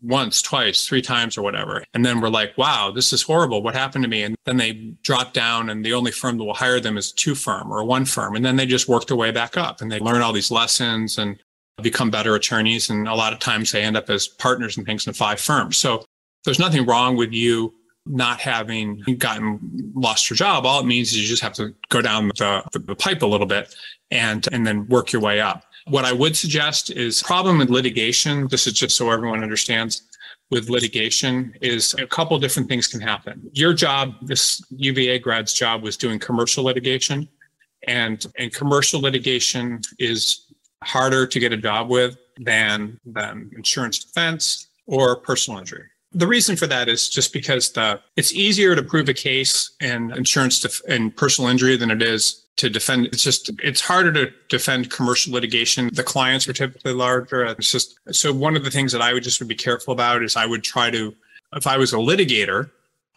[0.00, 1.84] once, twice, three times or whatever.
[1.92, 3.62] And then we're like, wow, this is horrible.
[3.62, 4.22] What happened to me?
[4.22, 7.34] And then they drop down and the only firm that will hire them is two
[7.34, 8.36] firm or one firm.
[8.36, 11.18] And then they just work their way back up and they learn all these lessons
[11.18, 11.38] and
[11.82, 12.90] become better attorneys.
[12.90, 15.76] And a lot of times they end up as partners and things in five firms.
[15.76, 16.04] So
[16.44, 17.74] there's nothing wrong with you
[18.06, 22.02] not having gotten lost your job, all it means is you just have to go
[22.02, 23.74] down the, the pipe a little bit
[24.10, 25.64] and, and then work your way up.
[25.88, 28.48] What I would suggest is problem with litigation.
[28.48, 30.02] This is just so everyone understands
[30.50, 33.50] with litigation is a couple different things can happen.
[33.52, 37.28] Your job, this UVA grad's job was doing commercial litigation
[37.88, 40.52] and, and commercial litigation is
[40.84, 45.86] harder to get a job with than, than insurance defense or personal injury.
[46.14, 50.12] The reason for that is just because the it's easier to prove a case in
[50.12, 53.06] insurance def- and personal injury than it is to defend.
[53.06, 55.90] It's just it's harder to defend commercial litigation.
[55.92, 57.44] The clients are typically larger.
[57.44, 60.22] It's just so one of the things that I would just would be careful about
[60.22, 61.14] is I would try to
[61.54, 62.70] if I was a litigator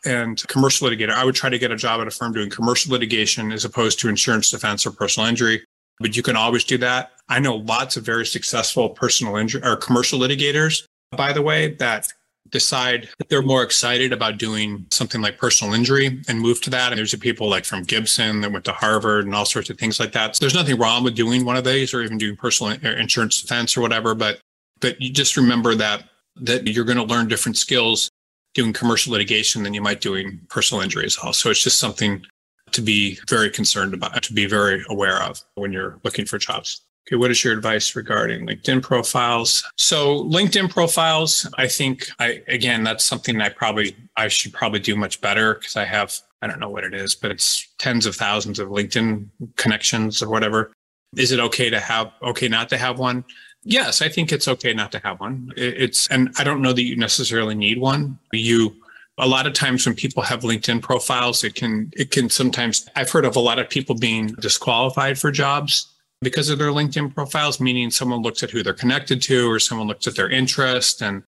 [0.05, 2.91] and commercial litigator, I would try to get a job at a firm doing commercial
[2.91, 5.63] litigation as opposed to insurance defense or personal injury.
[5.99, 7.11] But you can always do that.
[7.29, 12.07] I know lots of very successful personal injury or commercial litigators by the way, that
[12.55, 16.91] decide that they're more excited about doing something like personal injury and move to that.
[16.91, 19.99] And there's people like from Gibson that went to Harvard and all sorts of things
[19.99, 20.35] like that.
[20.35, 23.75] So there's nothing wrong with doing one of these or even doing personal insurance defense
[23.77, 24.15] or whatever.
[24.15, 24.39] But,
[24.79, 26.05] but you just remember that,
[26.37, 28.09] that you're going to learn different skills
[28.53, 31.33] doing commercial litigation than you might doing personal injury as well.
[31.33, 32.25] So it's just something
[32.71, 36.81] to be very concerned about, to be very aware of when you're looking for jobs.
[37.07, 39.63] Okay, what is your advice regarding LinkedIn profiles?
[39.77, 44.95] So LinkedIn profiles, I think I again that's something I probably I should probably do
[44.95, 48.15] much better because I have I don't know what it is, but it's tens of
[48.15, 50.73] thousands of LinkedIn connections or whatever.
[51.15, 53.23] Is it okay to have okay not to have one?
[53.63, 55.53] Yes, I think it's okay not to have one.
[55.55, 58.17] It's and I don't know that you necessarily need one.
[58.33, 58.75] You
[59.19, 63.11] a lot of times when people have LinkedIn profiles, it can it can sometimes I've
[63.11, 65.91] heard of a lot of people being disqualified for jobs
[66.25, 69.87] because of their LinkedIn profiles, meaning someone looks at who they're connected to or someone
[69.87, 71.23] looks at their interest and,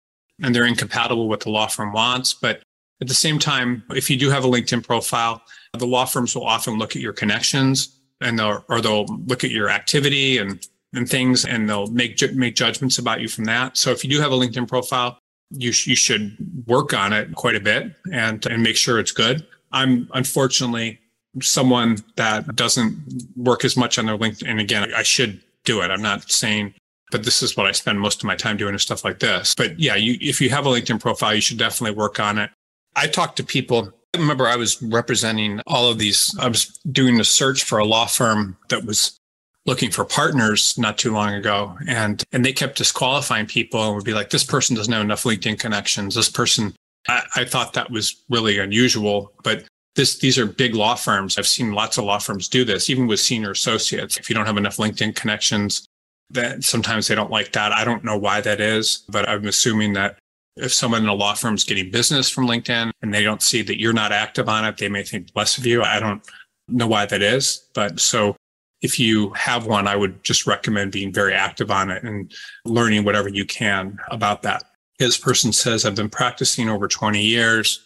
[0.42, 2.34] and they're incompatible with the law firm wants.
[2.34, 2.62] But
[3.00, 6.44] at the same time, if you do have a LinkedIn profile, the law firms will
[6.44, 11.08] often look at your connections and they'll, or they'll look at your activity and, and
[11.08, 13.78] things and they'll make, make judgments about you from that.
[13.78, 15.18] So if you do have a LinkedIn profile,
[15.50, 19.12] you, sh- you should work on it quite a bit and, and make sure it's
[19.12, 19.46] good.
[19.72, 21.00] I'm unfortunately
[21.40, 22.96] someone that doesn't
[23.36, 24.60] work as much on their LinkedIn.
[24.60, 25.90] Again, I should do it.
[25.90, 26.74] I'm not saying
[27.12, 29.54] but this is what I spend most of my time doing and stuff like this.
[29.54, 32.50] But yeah, you, if you have a LinkedIn profile, you should definitely work on it.
[32.96, 33.92] I talk to people.
[34.14, 36.36] I remember I was representing all of these.
[36.40, 39.16] I was doing a search for a law firm that was
[39.64, 41.76] looking for partners not too long ago.
[41.86, 45.22] And, and they kept disqualifying people and would be like, this person doesn't have enough
[45.22, 46.14] LinkedIn connections.
[46.14, 46.74] This person,
[47.08, 49.64] I, I thought that was really unusual, but
[49.94, 51.38] this, these are big law firms.
[51.38, 54.16] I've seen lots of law firms do this, even with senior associates.
[54.16, 55.86] If you don't have enough LinkedIn connections,
[56.30, 57.72] that sometimes they don't like that.
[57.72, 60.18] I don't know why that is, but I'm assuming that
[60.56, 63.62] if someone in a law firm is getting business from LinkedIn and they don't see
[63.62, 65.82] that you're not active on it, they may think less of you.
[65.82, 66.22] I don't
[66.68, 67.68] know why that is.
[67.74, 68.36] But so
[68.80, 72.32] if you have one, I would just recommend being very active on it and
[72.64, 74.64] learning whatever you can about that.
[74.98, 77.84] This person says, I've been practicing over 20 years.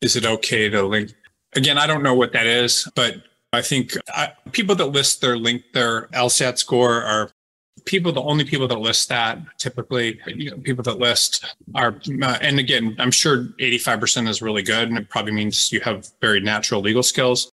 [0.00, 1.12] Is it okay to link
[1.54, 5.38] Again, I don't know what that is, but I think I, people that list their
[5.38, 7.30] link, their LSAT score are
[7.86, 12.38] people, the only people that list that typically, you know, people that list are, uh,
[12.42, 14.88] and again, I'm sure 85% is really good.
[14.88, 17.50] And it probably means you have very natural legal skills.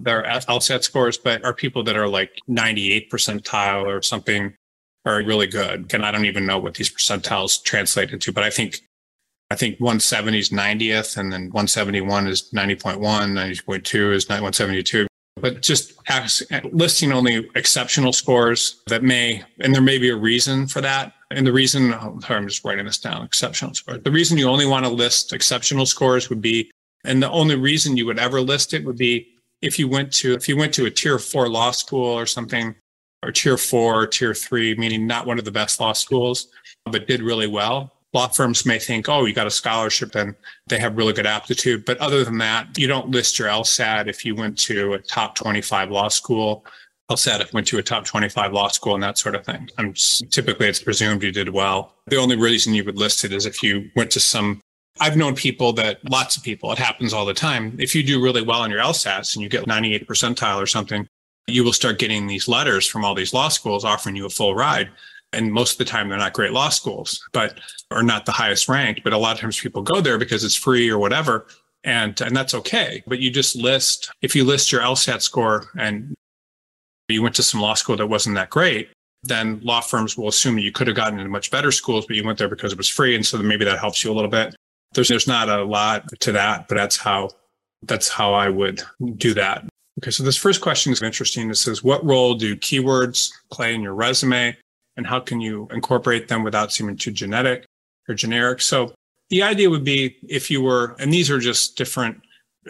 [0.00, 4.54] Their LSAT scores, but are people that are like 98 percentile or something
[5.06, 5.94] are really good.
[5.94, 8.80] And I don't even know what these percentiles translate into, but I think
[9.50, 15.06] I think 170 is 90th, and then 171 is 90.1, 90.2 is 172.
[15.36, 15.92] But just
[16.72, 21.12] listing only exceptional scores that may, and there may be a reason for that.
[21.30, 24.02] And the reason, oh, I'm just writing this down, exceptional scores.
[24.02, 26.70] The reason you only want to list exceptional scores would be,
[27.04, 29.28] and the only reason you would ever list it would be
[29.62, 32.74] if you went to, if you went to a tier four law school or something,
[33.22, 36.48] or tier four or tier three, meaning not one of the best law schools,
[36.90, 40.34] but did really well law firms may think, oh, you got a scholarship and
[40.66, 41.84] they have really good aptitude.
[41.84, 45.34] But other than that, you don't list your LSAT if you went to a top
[45.34, 46.64] 25 law school.
[47.10, 49.68] LSAT if went to a top 25 law school and that sort of thing.
[49.78, 51.92] I'm just, typically it's presumed you did well.
[52.06, 54.60] The only reason you would list it is if you went to some
[54.98, 57.76] I've known people that lots of people, it happens all the time.
[57.78, 61.06] If you do really well on your LSATs and you get 98 percentile or something,
[61.46, 64.54] you will start getting these letters from all these law schools offering you a full
[64.54, 64.88] ride.
[65.32, 67.58] And most of the time, they're not great law schools, but
[67.90, 69.02] are not the highest ranked.
[69.04, 71.46] But a lot of times people go there because it's free or whatever.
[71.84, 73.02] And, and that's okay.
[73.06, 76.14] But you just list, if you list your LSAT score and
[77.08, 78.88] you went to some law school that wasn't that great,
[79.22, 82.24] then law firms will assume you could have gotten into much better schools, but you
[82.24, 83.14] went there because it was free.
[83.14, 84.54] And so maybe that helps you a little bit.
[84.94, 87.30] There's, there's not a lot to that, but that's how,
[87.82, 88.82] that's how I would
[89.16, 89.64] do that.
[90.00, 90.10] Okay.
[90.10, 91.50] So this first question is interesting.
[91.50, 94.56] It says, what role do keywords play in your resume?
[94.96, 97.66] And how can you incorporate them without seeming too genetic
[98.08, 98.60] or generic.
[98.60, 98.94] So
[99.30, 102.20] the idea would be if you were, and these are just different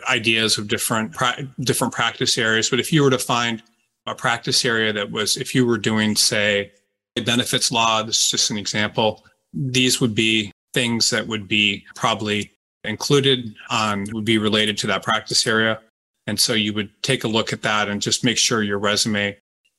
[0.09, 1.14] ideas of different,
[1.61, 3.62] different practice areas, but if you were to find
[4.07, 6.72] a practice area that was, if you were doing, say,
[7.16, 11.84] a benefits law, this is just an example, these would be things that would be
[11.94, 12.53] probably
[12.84, 15.80] included on, would be related to that practice area.
[16.26, 19.36] And so you would take a look at that and just make sure your resume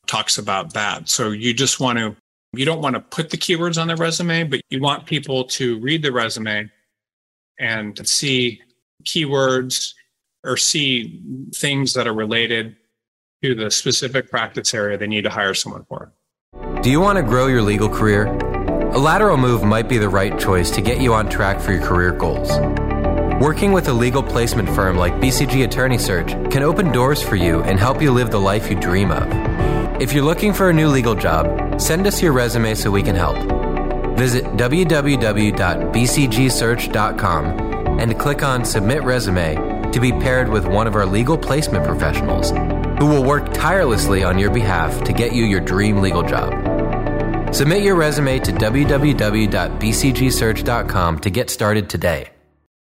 [0.08, 1.10] talks about that.
[1.10, 2.16] So you just want to
[2.54, 5.80] you don't want to put the keywords on the resume, but you want people to
[5.80, 6.70] read the resume
[7.60, 8.62] and see
[9.04, 9.94] keywords
[10.44, 11.22] or see
[11.56, 12.76] things that are related
[13.44, 16.12] to the specific practice area they need to hire someone for.
[16.82, 18.26] Do you want to grow your legal career?
[18.26, 21.82] A lateral move might be the right choice to get you on track for your
[21.82, 22.50] career goals.
[23.42, 27.62] Working with a legal placement firm like BCG Attorney Search can open doors for you
[27.64, 29.77] and help you live the life you dream of.
[30.00, 33.16] If you're looking for a new legal job, send us your resume so we can
[33.16, 33.36] help.
[34.16, 37.46] Visit www.bcgsearch.com
[38.00, 39.56] and click on Submit Resume
[39.92, 42.52] to be paired with one of our legal placement professionals
[43.00, 46.54] who will work tirelessly on your behalf to get you your dream legal job.
[47.56, 52.30] Submit your resume to www.bcgsearch.com to get started today.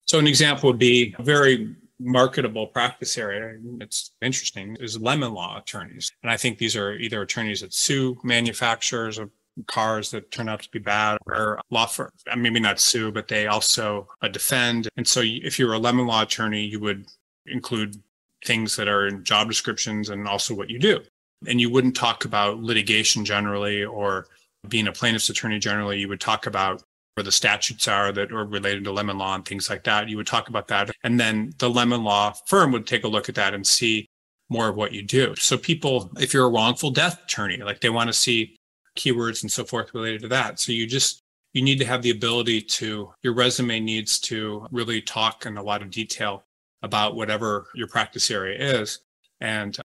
[0.04, 3.58] So an example would be a very marketable practice area.
[3.80, 6.10] It's interesting is lemon law attorneys.
[6.22, 9.30] And I think these are either attorneys that sue manufacturers of
[9.66, 12.10] cars that turn out to be bad or law firm.
[12.36, 14.88] Maybe not sue, but they also uh, defend.
[14.96, 17.06] And so if you're a lemon law attorney, you would
[17.46, 17.96] include
[18.44, 21.00] things that are in job descriptions and also what you do.
[21.46, 24.26] And you wouldn't talk about litigation generally or
[24.68, 25.98] being a plaintiff's attorney generally.
[25.98, 26.82] You would talk about
[27.14, 30.08] where the statutes are that are related to lemon law and things like that.
[30.08, 30.90] You would talk about that.
[31.02, 34.08] And then the lemon law firm would take a look at that and see
[34.48, 35.34] more of what you do.
[35.36, 38.56] So people, if you're a wrongful death attorney, like they want to see
[38.96, 40.58] keywords and so forth related to that.
[40.60, 41.20] So you just,
[41.52, 45.62] you need to have the ability to, your resume needs to really talk in a
[45.62, 46.44] lot of detail
[46.82, 49.00] about whatever your practice area is.
[49.40, 49.76] And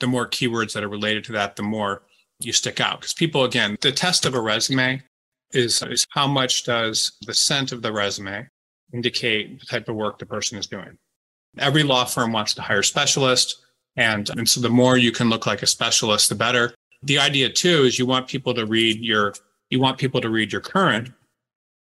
[0.00, 2.02] the more keywords that are related to that, the more
[2.40, 3.00] you stick out.
[3.00, 5.02] Because people, again, the test of a resume
[5.52, 8.48] is, is how much does the scent of the resume
[8.92, 10.96] indicate the type of work the person is doing.
[11.58, 13.62] Every law firm wants to hire specialists.
[13.96, 16.74] And, and so the more you can look like a specialist, the better.
[17.02, 19.34] The idea too is you want people to read your,
[19.70, 21.10] you want people to read your current,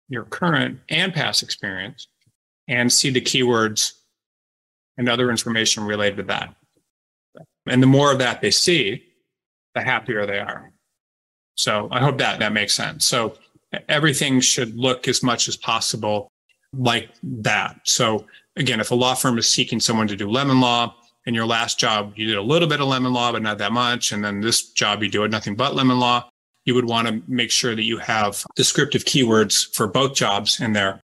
[0.08, 2.08] your current and past experience
[2.66, 3.92] and see the keywords
[4.96, 6.54] and other information related to that.
[7.66, 9.04] And the more of that they see,
[9.74, 10.72] the happier they are.
[11.56, 13.04] So I hope that that makes sense.
[13.04, 13.34] So
[13.88, 16.28] everything should look as much as possible
[16.72, 17.80] like that.
[17.84, 20.94] So again, if a law firm is seeking someone to do lemon law,
[21.26, 23.70] in your last job you did a little bit of lemon law, but not that
[23.70, 26.26] much, and then this job you do it nothing but lemon law,
[26.64, 30.72] you would want to make sure that you have descriptive keywords for both jobs in
[30.72, 31.00] there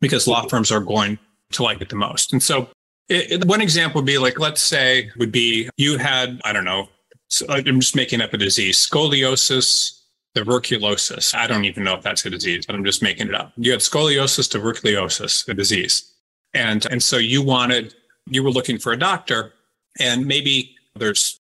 [0.00, 1.18] because law firms are going
[1.50, 2.32] to like it the most.
[2.32, 2.68] And so
[3.08, 6.64] it, it, one example would be like, let's say would be you had, I don't
[6.64, 6.88] know,
[7.26, 9.97] so I'm just making up a disease, scoliosis,
[10.38, 11.34] tuberculosis.
[11.34, 13.52] I don't even know if that's a disease, but I'm just making it up.
[13.56, 16.12] You had scoliosis, tuberculosis, a disease.
[16.54, 17.94] And, and so you wanted,
[18.26, 19.54] you were looking for a doctor
[19.98, 21.40] and maybe there's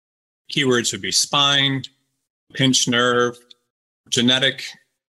[0.53, 1.83] keywords would be spine,
[2.53, 3.39] pinched nerve,
[4.11, 4.65] genetic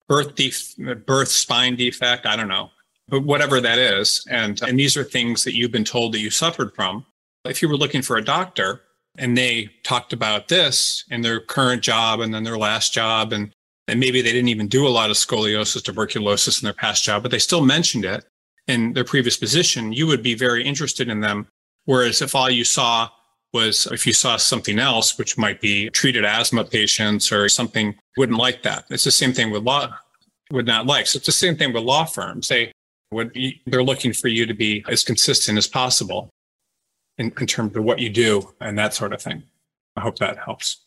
[0.08, 2.28] birth def- birth spine defect.
[2.28, 2.70] I don't know,
[3.08, 4.24] but whatever that is.
[4.30, 7.06] And, and these are things that you've been told that you suffered from.
[7.46, 8.82] If you were looking for a doctor
[9.18, 13.52] and they talked about this in their current job and then their last job, and,
[13.88, 17.22] and maybe they didn't even do a lot of scoliosis, tuberculosis in their past job,
[17.22, 18.26] but they still mentioned it
[18.68, 21.48] in their previous position, you would be very interested in them.
[21.86, 23.10] Whereas if all you saw
[23.54, 28.40] was if you saw something else, which might be treated asthma patients or something, wouldn't
[28.40, 28.86] like that.
[28.90, 29.96] It's the same thing with law,
[30.52, 31.08] would not like.
[31.08, 32.48] So it's the same thing with law firms.
[32.48, 32.72] They
[33.12, 36.30] would, they're looking for you to be as consistent as possible
[37.18, 39.44] in, in terms of what you do and that sort of thing.
[39.96, 40.83] I hope that helps.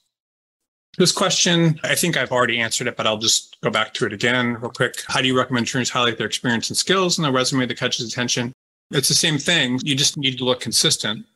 [0.98, 4.14] This question, I think I've already answered it, but I'll just go back to it
[4.14, 5.02] again real quick.
[5.06, 8.10] How do you recommend attorneys highlight their experience and skills in a resume that catches
[8.10, 8.52] attention?
[8.90, 9.78] It's the same thing.
[9.82, 11.26] You just need to look consistent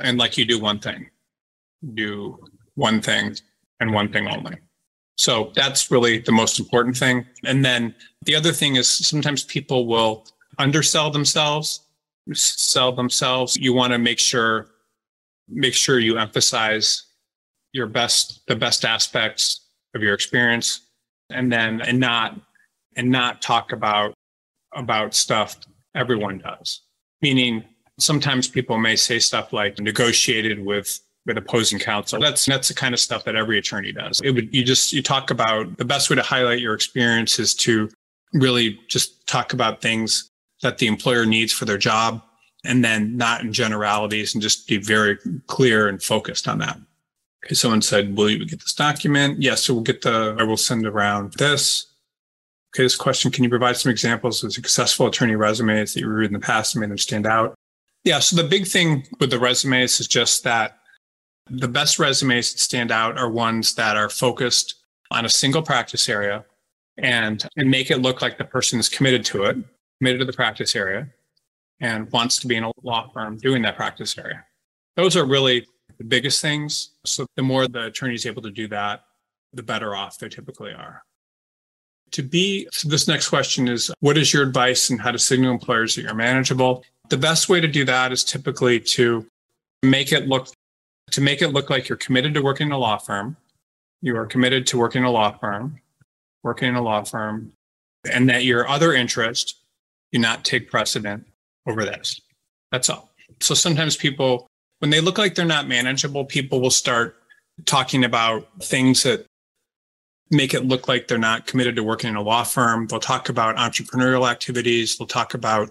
[0.00, 1.10] and like you do one thing,
[1.92, 2.42] do
[2.76, 3.36] one thing
[3.80, 4.56] and one thing only.
[5.16, 7.26] So that's really the most important thing.
[7.44, 10.26] And then the other thing is sometimes people will
[10.58, 11.82] undersell themselves,
[12.32, 13.56] sell themselves.
[13.56, 14.68] You want to make sure,
[15.48, 17.04] make sure you emphasize
[17.74, 20.80] your best, the best aspects of your experience
[21.30, 22.40] and then, and not,
[22.96, 24.14] and not talk about,
[24.74, 25.56] about stuff
[25.94, 26.80] everyone does.
[27.20, 27.64] Meaning
[27.98, 32.20] sometimes people may say stuff like negotiated with with opposing counsel.
[32.20, 34.20] That's that's the kind of stuff that every attorney does.
[34.20, 37.54] It would you just you talk about the best way to highlight your experience is
[37.56, 37.88] to
[38.34, 40.30] really just talk about things
[40.62, 42.22] that the employer needs for their job
[42.64, 46.78] and then not in generalities and just be very clear and focused on that.
[47.44, 49.42] Okay, someone said, Will you get this document?
[49.42, 51.86] Yes, so we'll get the I will send around this.
[52.74, 56.30] Okay, this question, can you provide some examples of successful attorney resumes that you reviewed
[56.30, 57.54] in the past and made them stand out?
[58.02, 60.78] Yeah, so the big thing with the resumes is just that
[61.48, 64.76] the best resumes that stand out are ones that are focused
[65.10, 66.44] on a single practice area
[66.98, 69.56] and, and make it look like the person is committed to it,
[70.00, 71.08] committed to the practice area,
[71.80, 74.44] and wants to be in a law firm doing that practice area.
[74.96, 75.66] Those are really
[75.98, 76.90] the biggest things.
[77.04, 79.04] So the more the attorney is able to do that,
[79.52, 81.02] the better off they typically are.
[82.14, 85.50] to be, so this next question is what is your advice and how to signal
[85.50, 86.84] employers that you're manageable?
[87.08, 89.26] The best way to do that is typically to
[89.82, 90.48] make it look
[91.10, 93.36] to make it look like you're committed to working in a law firm.
[94.00, 95.80] You are committed to working in a law firm,
[96.42, 97.52] working in a law firm,
[98.10, 99.56] and that your other interest
[100.12, 101.26] do not take precedent
[101.66, 102.20] over this.
[102.72, 103.10] That's all.
[103.40, 104.46] So sometimes people,
[104.80, 107.16] when they look like they're not manageable, people will start
[107.64, 109.26] talking about things that
[110.30, 112.86] make it look like they're not committed to working in a law firm.
[112.86, 114.96] They'll talk about entrepreneurial activities.
[114.96, 115.70] They'll talk about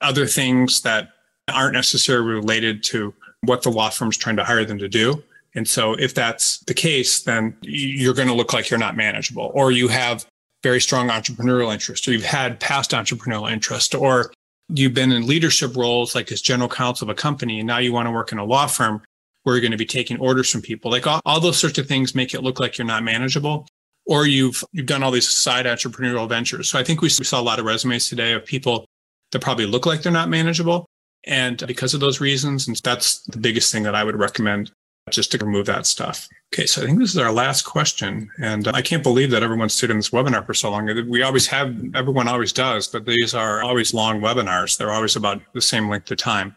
[0.00, 1.10] other things that
[1.48, 5.22] aren't necessarily related to what the law firm's trying to hire them to do.
[5.54, 9.50] And so if that's the case, then you're going to look like you're not manageable
[9.54, 10.26] or you have
[10.62, 14.32] very strong entrepreneurial interest or you've had past entrepreneurial interest or
[14.68, 17.92] you've been in leadership roles like as general counsel of a company and now you
[17.92, 19.02] want to work in a law firm
[19.42, 20.90] where you're going to be taking orders from people.
[20.90, 23.68] Like all, all those sorts of things make it look like you're not manageable
[24.06, 26.68] or you've you've done all these side entrepreneurial ventures.
[26.68, 28.86] So i think we saw a lot of resumes today of people
[29.32, 30.86] that probably look like they're not manageable
[31.24, 34.70] and because of those reasons and that's the biggest thing that i would recommend
[35.10, 38.66] just to remove that stuff okay so i think this is our last question and
[38.68, 41.74] i can't believe that everyone stayed in this webinar for so long we always have
[41.94, 46.10] everyone always does but these are always long webinars they're always about the same length
[46.10, 46.56] of time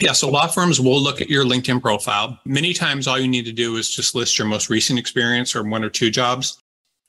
[0.00, 2.38] yeah, so law firms will look at your LinkedIn profile.
[2.44, 5.64] Many times, all you need to do is just list your most recent experience or
[5.64, 6.58] one or two jobs,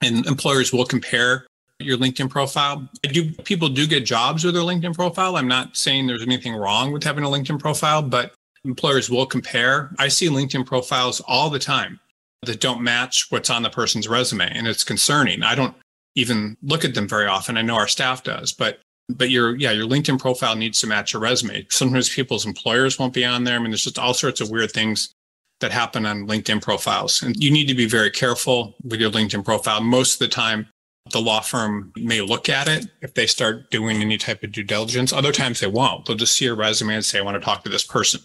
[0.02, 1.46] and employers will compare
[1.78, 2.90] your LinkedIn profile.
[3.06, 5.38] I do people do get jobs with their LinkedIn profile.
[5.38, 8.34] I'm not saying there's anything wrong with having a LinkedIn profile, but
[8.66, 9.92] employers will compare.
[9.98, 12.00] I see LinkedIn profiles all the time
[12.44, 15.44] that don't match what's on the person's resume, and it's concerning.
[15.44, 15.76] I don't
[16.16, 17.58] even look at them very often.
[17.58, 18.80] I know our staff does, but
[19.10, 23.14] but your yeah your linkedin profile needs to match your resume sometimes people's employers won't
[23.14, 25.14] be on there i mean there's just all sorts of weird things
[25.60, 29.44] that happen on linkedin profiles and you need to be very careful with your linkedin
[29.44, 30.68] profile most of the time
[31.12, 34.64] the law firm may look at it if they start doing any type of due
[34.64, 37.42] diligence other times they won't they'll just see your resume and say i want to
[37.42, 38.22] talk to this person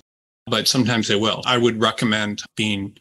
[0.46, 2.96] but sometimes they will i would recommend being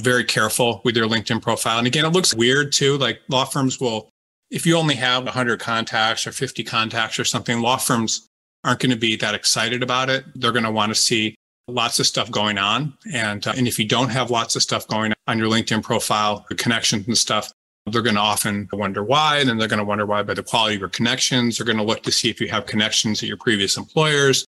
[0.00, 3.80] very careful with your linkedin profile and again it looks weird too like law firms
[3.80, 4.10] will
[4.50, 8.26] if you only have 100 contacts or 50 contacts or something, law firms
[8.64, 10.24] aren't going to be that excited about it.
[10.34, 11.34] They're going to want to see
[11.68, 12.94] lots of stuff going on.
[13.12, 16.46] And, uh, and if you don't have lots of stuff going on your LinkedIn profile,
[16.48, 17.52] your connections and stuff,
[17.86, 19.38] they're going to often wonder why.
[19.38, 21.58] And then they're going to wonder why by the quality of your connections.
[21.58, 24.46] They're going to look to see if you have connections at your previous employers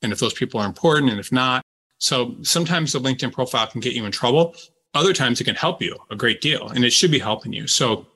[0.00, 1.62] and if those people are important and if not.
[2.02, 4.56] So sometimes the LinkedIn profile can get you in trouble.
[4.92, 7.68] Other times it can help you a great deal and it should be helping you.
[7.68, 8.06] So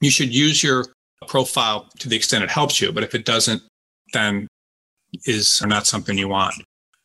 [0.00, 0.86] you should use your
[1.28, 2.92] profile to the extent it helps you.
[2.92, 3.62] But if it doesn't,
[4.14, 4.48] then
[5.26, 6.54] is not something you want.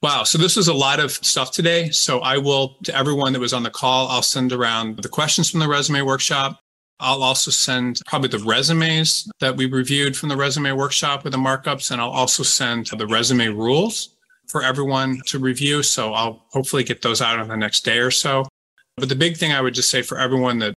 [0.01, 0.23] Wow.
[0.23, 1.89] So this is a lot of stuff today.
[1.89, 5.51] So I will, to everyone that was on the call, I'll send around the questions
[5.51, 6.61] from the resume workshop.
[7.01, 11.39] I'll also send probably the resumes that we reviewed from the resume workshop with the
[11.39, 11.91] markups.
[11.91, 14.14] And I'll also send the resume rules
[14.47, 15.83] for everyone to review.
[15.83, 18.47] So I'll hopefully get those out in the next day or so.
[18.97, 20.73] But the big thing I would just say for everyone that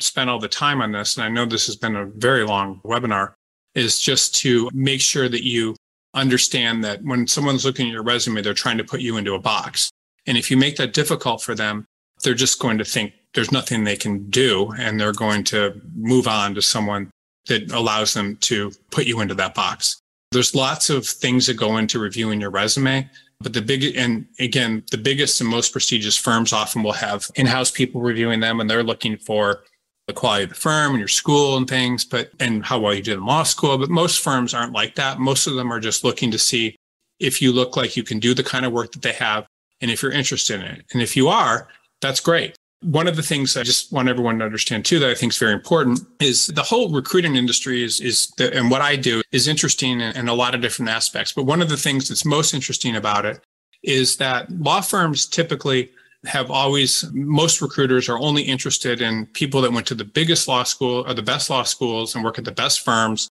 [0.00, 2.80] spent all the time on this, and I know this has been a very long
[2.84, 3.32] webinar,
[3.74, 5.76] is just to make sure that you
[6.14, 9.38] understand that when someone's looking at your resume, they're trying to put you into a
[9.38, 9.90] box.
[10.26, 11.84] And if you make that difficult for them,
[12.22, 16.26] they're just going to think there's nothing they can do and they're going to move
[16.26, 17.10] on to someone
[17.46, 20.00] that allows them to put you into that box.
[20.30, 23.08] There's lots of things that go into reviewing your resume,
[23.40, 27.70] but the big, and again, the biggest and most prestigious firms often will have in-house
[27.70, 29.64] people reviewing them and they're looking for
[30.06, 33.02] the quality of the firm and your school and things, but and how well you
[33.02, 33.78] did in law school.
[33.78, 35.18] But most firms aren't like that.
[35.18, 36.76] Most of them are just looking to see
[37.20, 39.46] if you look like you can do the kind of work that they have
[39.80, 40.84] and if you're interested in it.
[40.92, 41.68] And if you are,
[42.00, 42.56] that's great.
[42.82, 45.38] One of the things I just want everyone to understand too that I think is
[45.38, 49.48] very important is the whole recruiting industry is is the, and what I do is
[49.48, 51.32] interesting in, in a lot of different aspects.
[51.32, 53.40] But one of the things that's most interesting about it
[53.82, 55.90] is that law firms typically
[56.26, 60.64] have always, most recruiters are only interested in people that went to the biggest law
[60.64, 63.28] school or the best law schools and work at the best firms.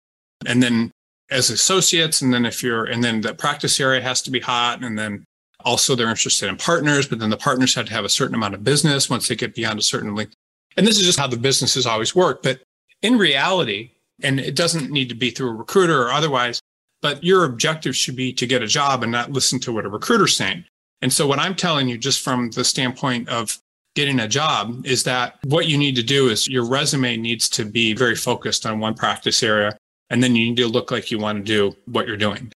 [0.45, 0.91] And then
[1.31, 4.83] as associates, and then if you're, and then the practice area has to be hot.
[4.83, 5.25] And then
[5.65, 8.53] also they're interested in partners, but then the partners have to have a certain amount
[8.53, 10.33] of business once they get beyond a certain length.
[10.77, 12.43] And this is just how the businesses always work.
[12.43, 12.61] But
[13.01, 13.91] in reality,
[14.21, 16.61] and it doesn't need to be through a recruiter or otherwise,
[17.01, 19.89] but your objective should be to get a job and not listen to what a
[19.89, 20.63] recruiter's saying.
[21.01, 23.57] And so what I'm telling you just from the standpoint of
[23.95, 27.65] getting a job is that what you need to do is your resume needs to
[27.65, 29.77] be very focused on one practice area.
[30.09, 32.51] And then you need to look like you want to do what you're doing.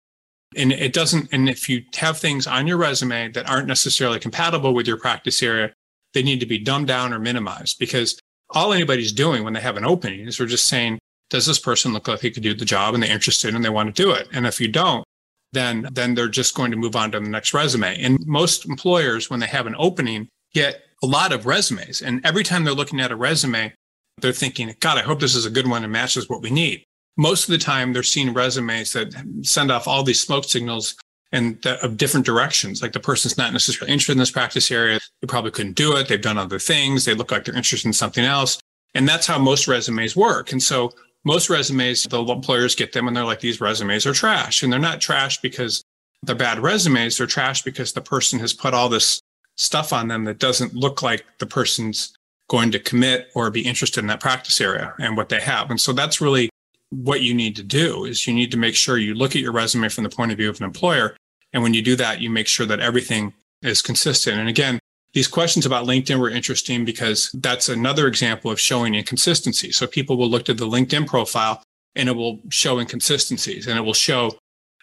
[0.56, 4.74] And it doesn't, and if you have things on your resume that aren't necessarily compatible
[4.74, 5.72] with your practice area,
[6.14, 8.18] they need to be dumbed down or minimized because
[8.50, 10.98] all anybody's doing when they have an opening is they're just saying,
[11.28, 13.68] does this person look like he could do the job and they're interested and they
[13.68, 14.28] want to do it?
[14.32, 15.04] And if you don't,
[15.52, 18.00] then then they're just going to move on to the next resume.
[18.00, 22.02] And most employers, when they have an opening, get a lot of resumes.
[22.02, 23.72] And every time they're looking at a resume,
[24.20, 26.84] they're thinking, God, I hope this is a good one and matches what we need.
[27.16, 30.96] Most of the time, they're seeing resumes that send off all these smoke signals
[31.32, 32.82] and of different directions.
[32.82, 35.00] Like the person's not necessarily interested in this practice area.
[35.20, 36.08] They probably couldn't do it.
[36.08, 37.04] They've done other things.
[37.04, 38.60] They look like they're interested in something else.
[38.94, 40.52] And that's how most resumes work.
[40.52, 40.92] And so
[41.24, 44.62] most resumes, the employers get them and they're like, these resumes are trash.
[44.62, 45.82] And they're not trash because
[46.22, 47.18] they're bad resumes.
[47.18, 49.20] They're trash because the person has put all this
[49.56, 52.16] stuff on them that doesn't look like the person's
[52.48, 55.70] going to commit or be interested in that practice area and what they have.
[55.70, 56.48] And so that's really
[56.90, 59.52] what you need to do is you need to make sure you look at your
[59.52, 61.16] resume from the point of view of an employer.
[61.52, 63.32] And when you do that, you make sure that everything
[63.62, 64.38] is consistent.
[64.38, 64.78] And again,
[65.12, 69.72] these questions about LinkedIn were interesting because that's another example of showing inconsistency.
[69.72, 71.62] So people will look at the LinkedIn profile
[71.94, 74.38] and it will show inconsistencies and it will show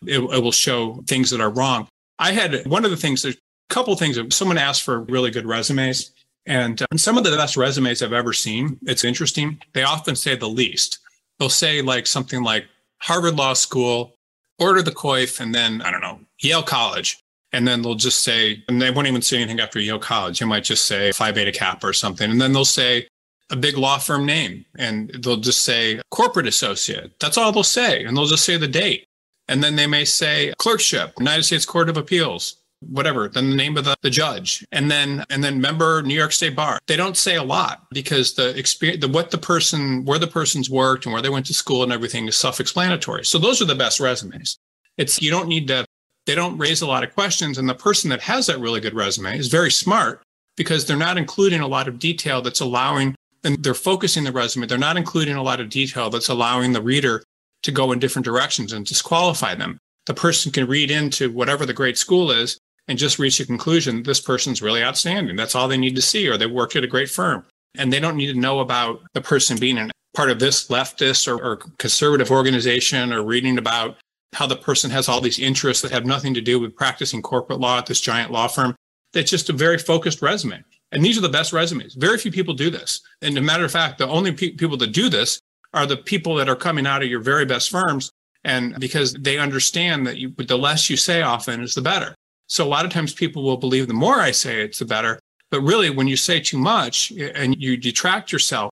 [0.06, 1.88] it, it will show things that are wrong.
[2.20, 4.16] I had one of the things, there's a couple things.
[4.16, 6.12] That someone asked for really good resumes,
[6.46, 8.78] and, uh, and some of the best resumes I've ever seen.
[8.84, 9.62] It's interesting.
[9.74, 11.00] They often say the least.
[11.44, 12.68] They'll say like something like
[13.00, 14.16] Harvard Law School,
[14.60, 17.20] order the coif, and then I don't know Yale College.
[17.52, 20.40] And then they'll just say, and they won't even say anything after Yale College.
[20.40, 22.32] They might just say Phi Beta Kappa or something.
[22.32, 23.10] And then they'll say
[23.50, 27.12] a big law firm name and they'll just say corporate associate.
[27.20, 28.06] That's all they'll say.
[28.06, 29.04] And they'll just say the date.
[29.50, 32.56] And then they may say clerkship, United States Court of Appeals,
[32.90, 34.66] whatever, then the name of the, the judge.
[34.72, 36.80] And then, and then member New York State Bar.
[36.88, 40.70] They don't say a lot because the experience, the, what the person, where the person's
[40.70, 43.26] worked and where they went to school and everything is self explanatory.
[43.26, 44.58] So those are the best resumes.
[44.98, 45.86] It's, you don't need to
[46.26, 47.58] they don't raise a lot of questions.
[47.58, 50.22] And the person that has that really good resume is very smart
[50.56, 54.68] because they're not including a lot of detail that's allowing, and they're focusing the resume.
[54.68, 57.24] They're not including a lot of detail that's allowing the reader
[57.64, 59.78] to go in different directions and disqualify them.
[60.06, 62.58] The person can read into whatever the great school is
[62.88, 64.04] and just reach a conclusion.
[64.04, 65.36] This person's really outstanding.
[65.36, 67.46] That's all they need to see, or they work at a great firm.
[67.76, 71.28] And they don't need to know about the person being a part of this leftist
[71.28, 73.98] or, or conservative organization or reading about
[74.34, 77.60] how the person has all these interests that have nothing to do with practicing corporate
[77.60, 78.76] law at this giant law firm.
[79.14, 80.64] That's just a very focused resume.
[80.92, 81.96] And these are the best resumes.
[81.96, 83.02] Very few people do this.
[83.22, 85.40] And a matter of fact, the only pe- people that do this
[85.74, 88.12] are the people that are coming out of your very best firms.
[88.44, 92.14] And because they understand that you, the less you say often is the better.
[92.48, 95.20] So a lot of times people will believe the more I say it's the better.
[95.50, 98.72] But really, when you say too much eh, and you detract yourself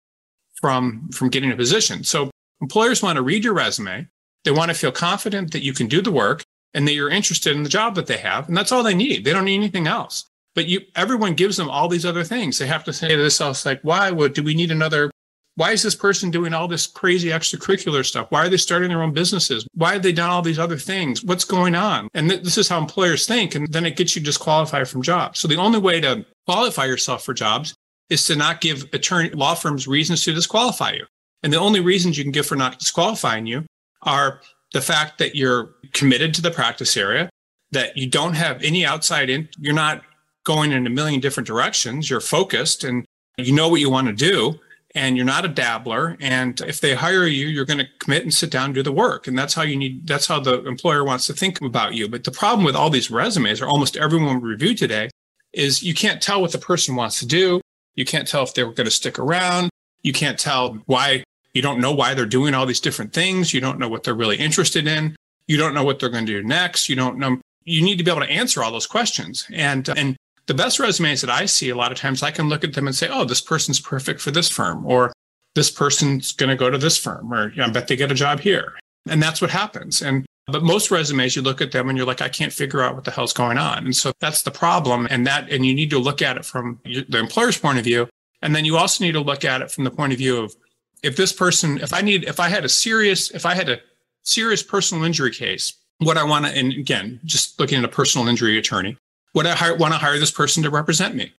[0.60, 2.04] from, from getting a position.
[2.04, 4.08] So employers want to read your resume
[4.46, 7.56] they want to feel confident that you can do the work and that you're interested
[7.56, 8.46] in the job that they have.
[8.46, 9.24] And that's all they need.
[9.24, 10.24] They don't need anything else.
[10.54, 12.56] But you, everyone gives them all these other things.
[12.56, 15.10] They have to say to themselves, like, why would, do we need another?
[15.56, 18.26] Why is this person doing all this crazy extracurricular stuff?
[18.30, 19.66] Why are they starting their own businesses?
[19.74, 21.24] Why have they done all these other things?
[21.24, 22.08] What's going on?
[22.12, 23.54] And th- this is how employers think.
[23.54, 25.40] And then it gets you disqualified from jobs.
[25.40, 27.74] So the only way to qualify yourself for jobs
[28.10, 31.06] is to not give attorney law firms reasons to disqualify you.
[31.42, 33.64] And the only reasons you can give for not disqualifying you
[34.02, 34.42] are
[34.74, 37.30] the fact that you're committed to the practice area,
[37.70, 40.02] that you don't have any outside in, you're not
[40.44, 42.10] going in a million different directions.
[42.10, 43.06] You're focused and
[43.38, 44.60] you know what you want to do
[44.96, 46.16] and you're not a dabbler.
[46.20, 48.90] And if they hire you, you're going to commit and sit down and do the
[48.90, 49.26] work.
[49.26, 52.08] And that's how you need, that's how the employer wants to think about you.
[52.08, 55.10] But the problem with all these resumes, or almost everyone we reviewed today,
[55.52, 57.60] is you can't tell what the person wants to do.
[57.94, 59.68] You can't tell if they're going to stick around.
[60.02, 63.52] You can't tell why you don't know why they're doing all these different things.
[63.52, 65.14] You don't know what they're really interested in.
[65.46, 66.88] You don't know what they're going to do next.
[66.88, 67.38] You don't know.
[67.64, 69.46] You need to be able to answer all those questions.
[69.52, 70.16] And, and
[70.46, 72.86] the best resumes that I see a lot of times, I can look at them
[72.86, 75.12] and say, oh, this person's perfect for this firm, or
[75.54, 78.40] this person's going to go to this firm, or I bet they get a job
[78.40, 78.74] here.
[79.08, 80.02] And that's what happens.
[80.02, 82.94] And but most resumes, you look at them and you're like, I can't figure out
[82.94, 83.84] what the hell's going on.
[83.84, 85.08] And so that's the problem.
[85.10, 88.08] And that, and you need to look at it from the employer's point of view.
[88.42, 90.54] And then you also need to look at it from the point of view of
[91.02, 93.80] if this person, if I need, if I had a serious, if I had a
[94.22, 98.28] serious personal injury case, what I want to, and again, just looking at a personal
[98.28, 98.96] injury attorney,
[99.36, 101.32] would I want to hire this person to represent me?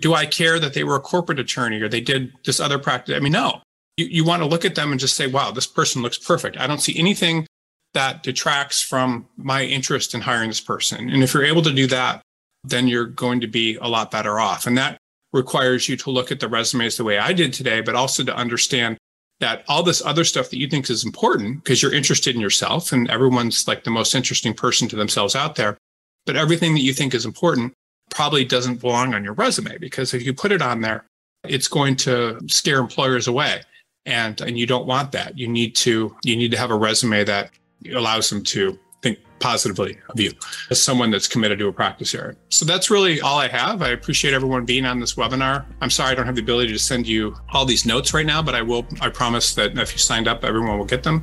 [0.00, 3.14] Do I care that they were a corporate attorney or they did this other practice?
[3.16, 3.62] I mean, no.
[3.96, 6.58] You, you want to look at them and just say, wow, this person looks perfect.
[6.58, 7.46] I don't see anything
[7.94, 11.08] that detracts from my interest in hiring this person.
[11.08, 12.22] And if you're able to do that,
[12.64, 14.66] then you're going to be a lot better off.
[14.66, 14.98] And that
[15.32, 18.34] requires you to look at the resumes the way I did today, but also to
[18.34, 18.98] understand
[19.38, 22.90] that all this other stuff that you think is important because you're interested in yourself
[22.90, 25.78] and everyone's like the most interesting person to themselves out there.
[26.26, 27.74] But everything that you think is important
[28.10, 31.04] probably doesn't belong on your resume because if you put it on there,
[31.44, 33.62] it's going to scare employers away.
[34.06, 35.38] And, and you don't want that.
[35.38, 37.50] You need to, you need to have a resume that
[37.94, 40.32] allows them to think positively of you
[40.70, 42.36] as someone that's committed to a practice area.
[42.48, 43.82] So that's really all I have.
[43.82, 45.64] I appreciate everyone being on this webinar.
[45.80, 48.42] I'm sorry I don't have the ability to send you all these notes right now,
[48.42, 51.22] but I will, I promise that if you signed up, everyone will get them.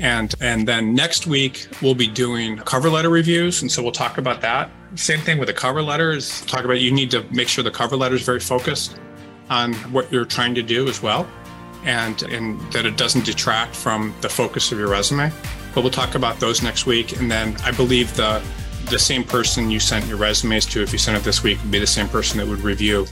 [0.00, 4.18] And and then next week we'll be doing cover letter reviews, and so we'll talk
[4.18, 4.70] about that.
[4.96, 7.70] Same thing with the cover letter is talk about you need to make sure the
[7.70, 8.98] cover letter is very focused
[9.50, 11.28] on what you're trying to do as well,
[11.84, 15.30] and and that it doesn't detract from the focus of your resume.
[15.74, 18.42] But we'll talk about those next week, and then I believe the
[18.90, 21.70] the same person you sent your resumes to, if you sent it this week, would
[21.70, 23.06] be the same person that would review,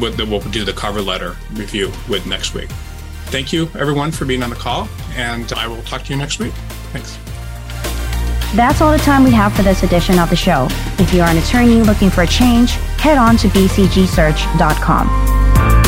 [0.00, 2.68] that will do the cover letter review with next week.
[3.34, 6.38] Thank you, everyone, for being on the call, and I will talk to you next
[6.38, 6.52] week.
[6.92, 7.18] Thanks.
[8.54, 10.68] That's all the time we have for this edition of the show.
[11.00, 12.70] If you're an attorney looking for a change,
[13.00, 15.83] head on to bcgsearch.com.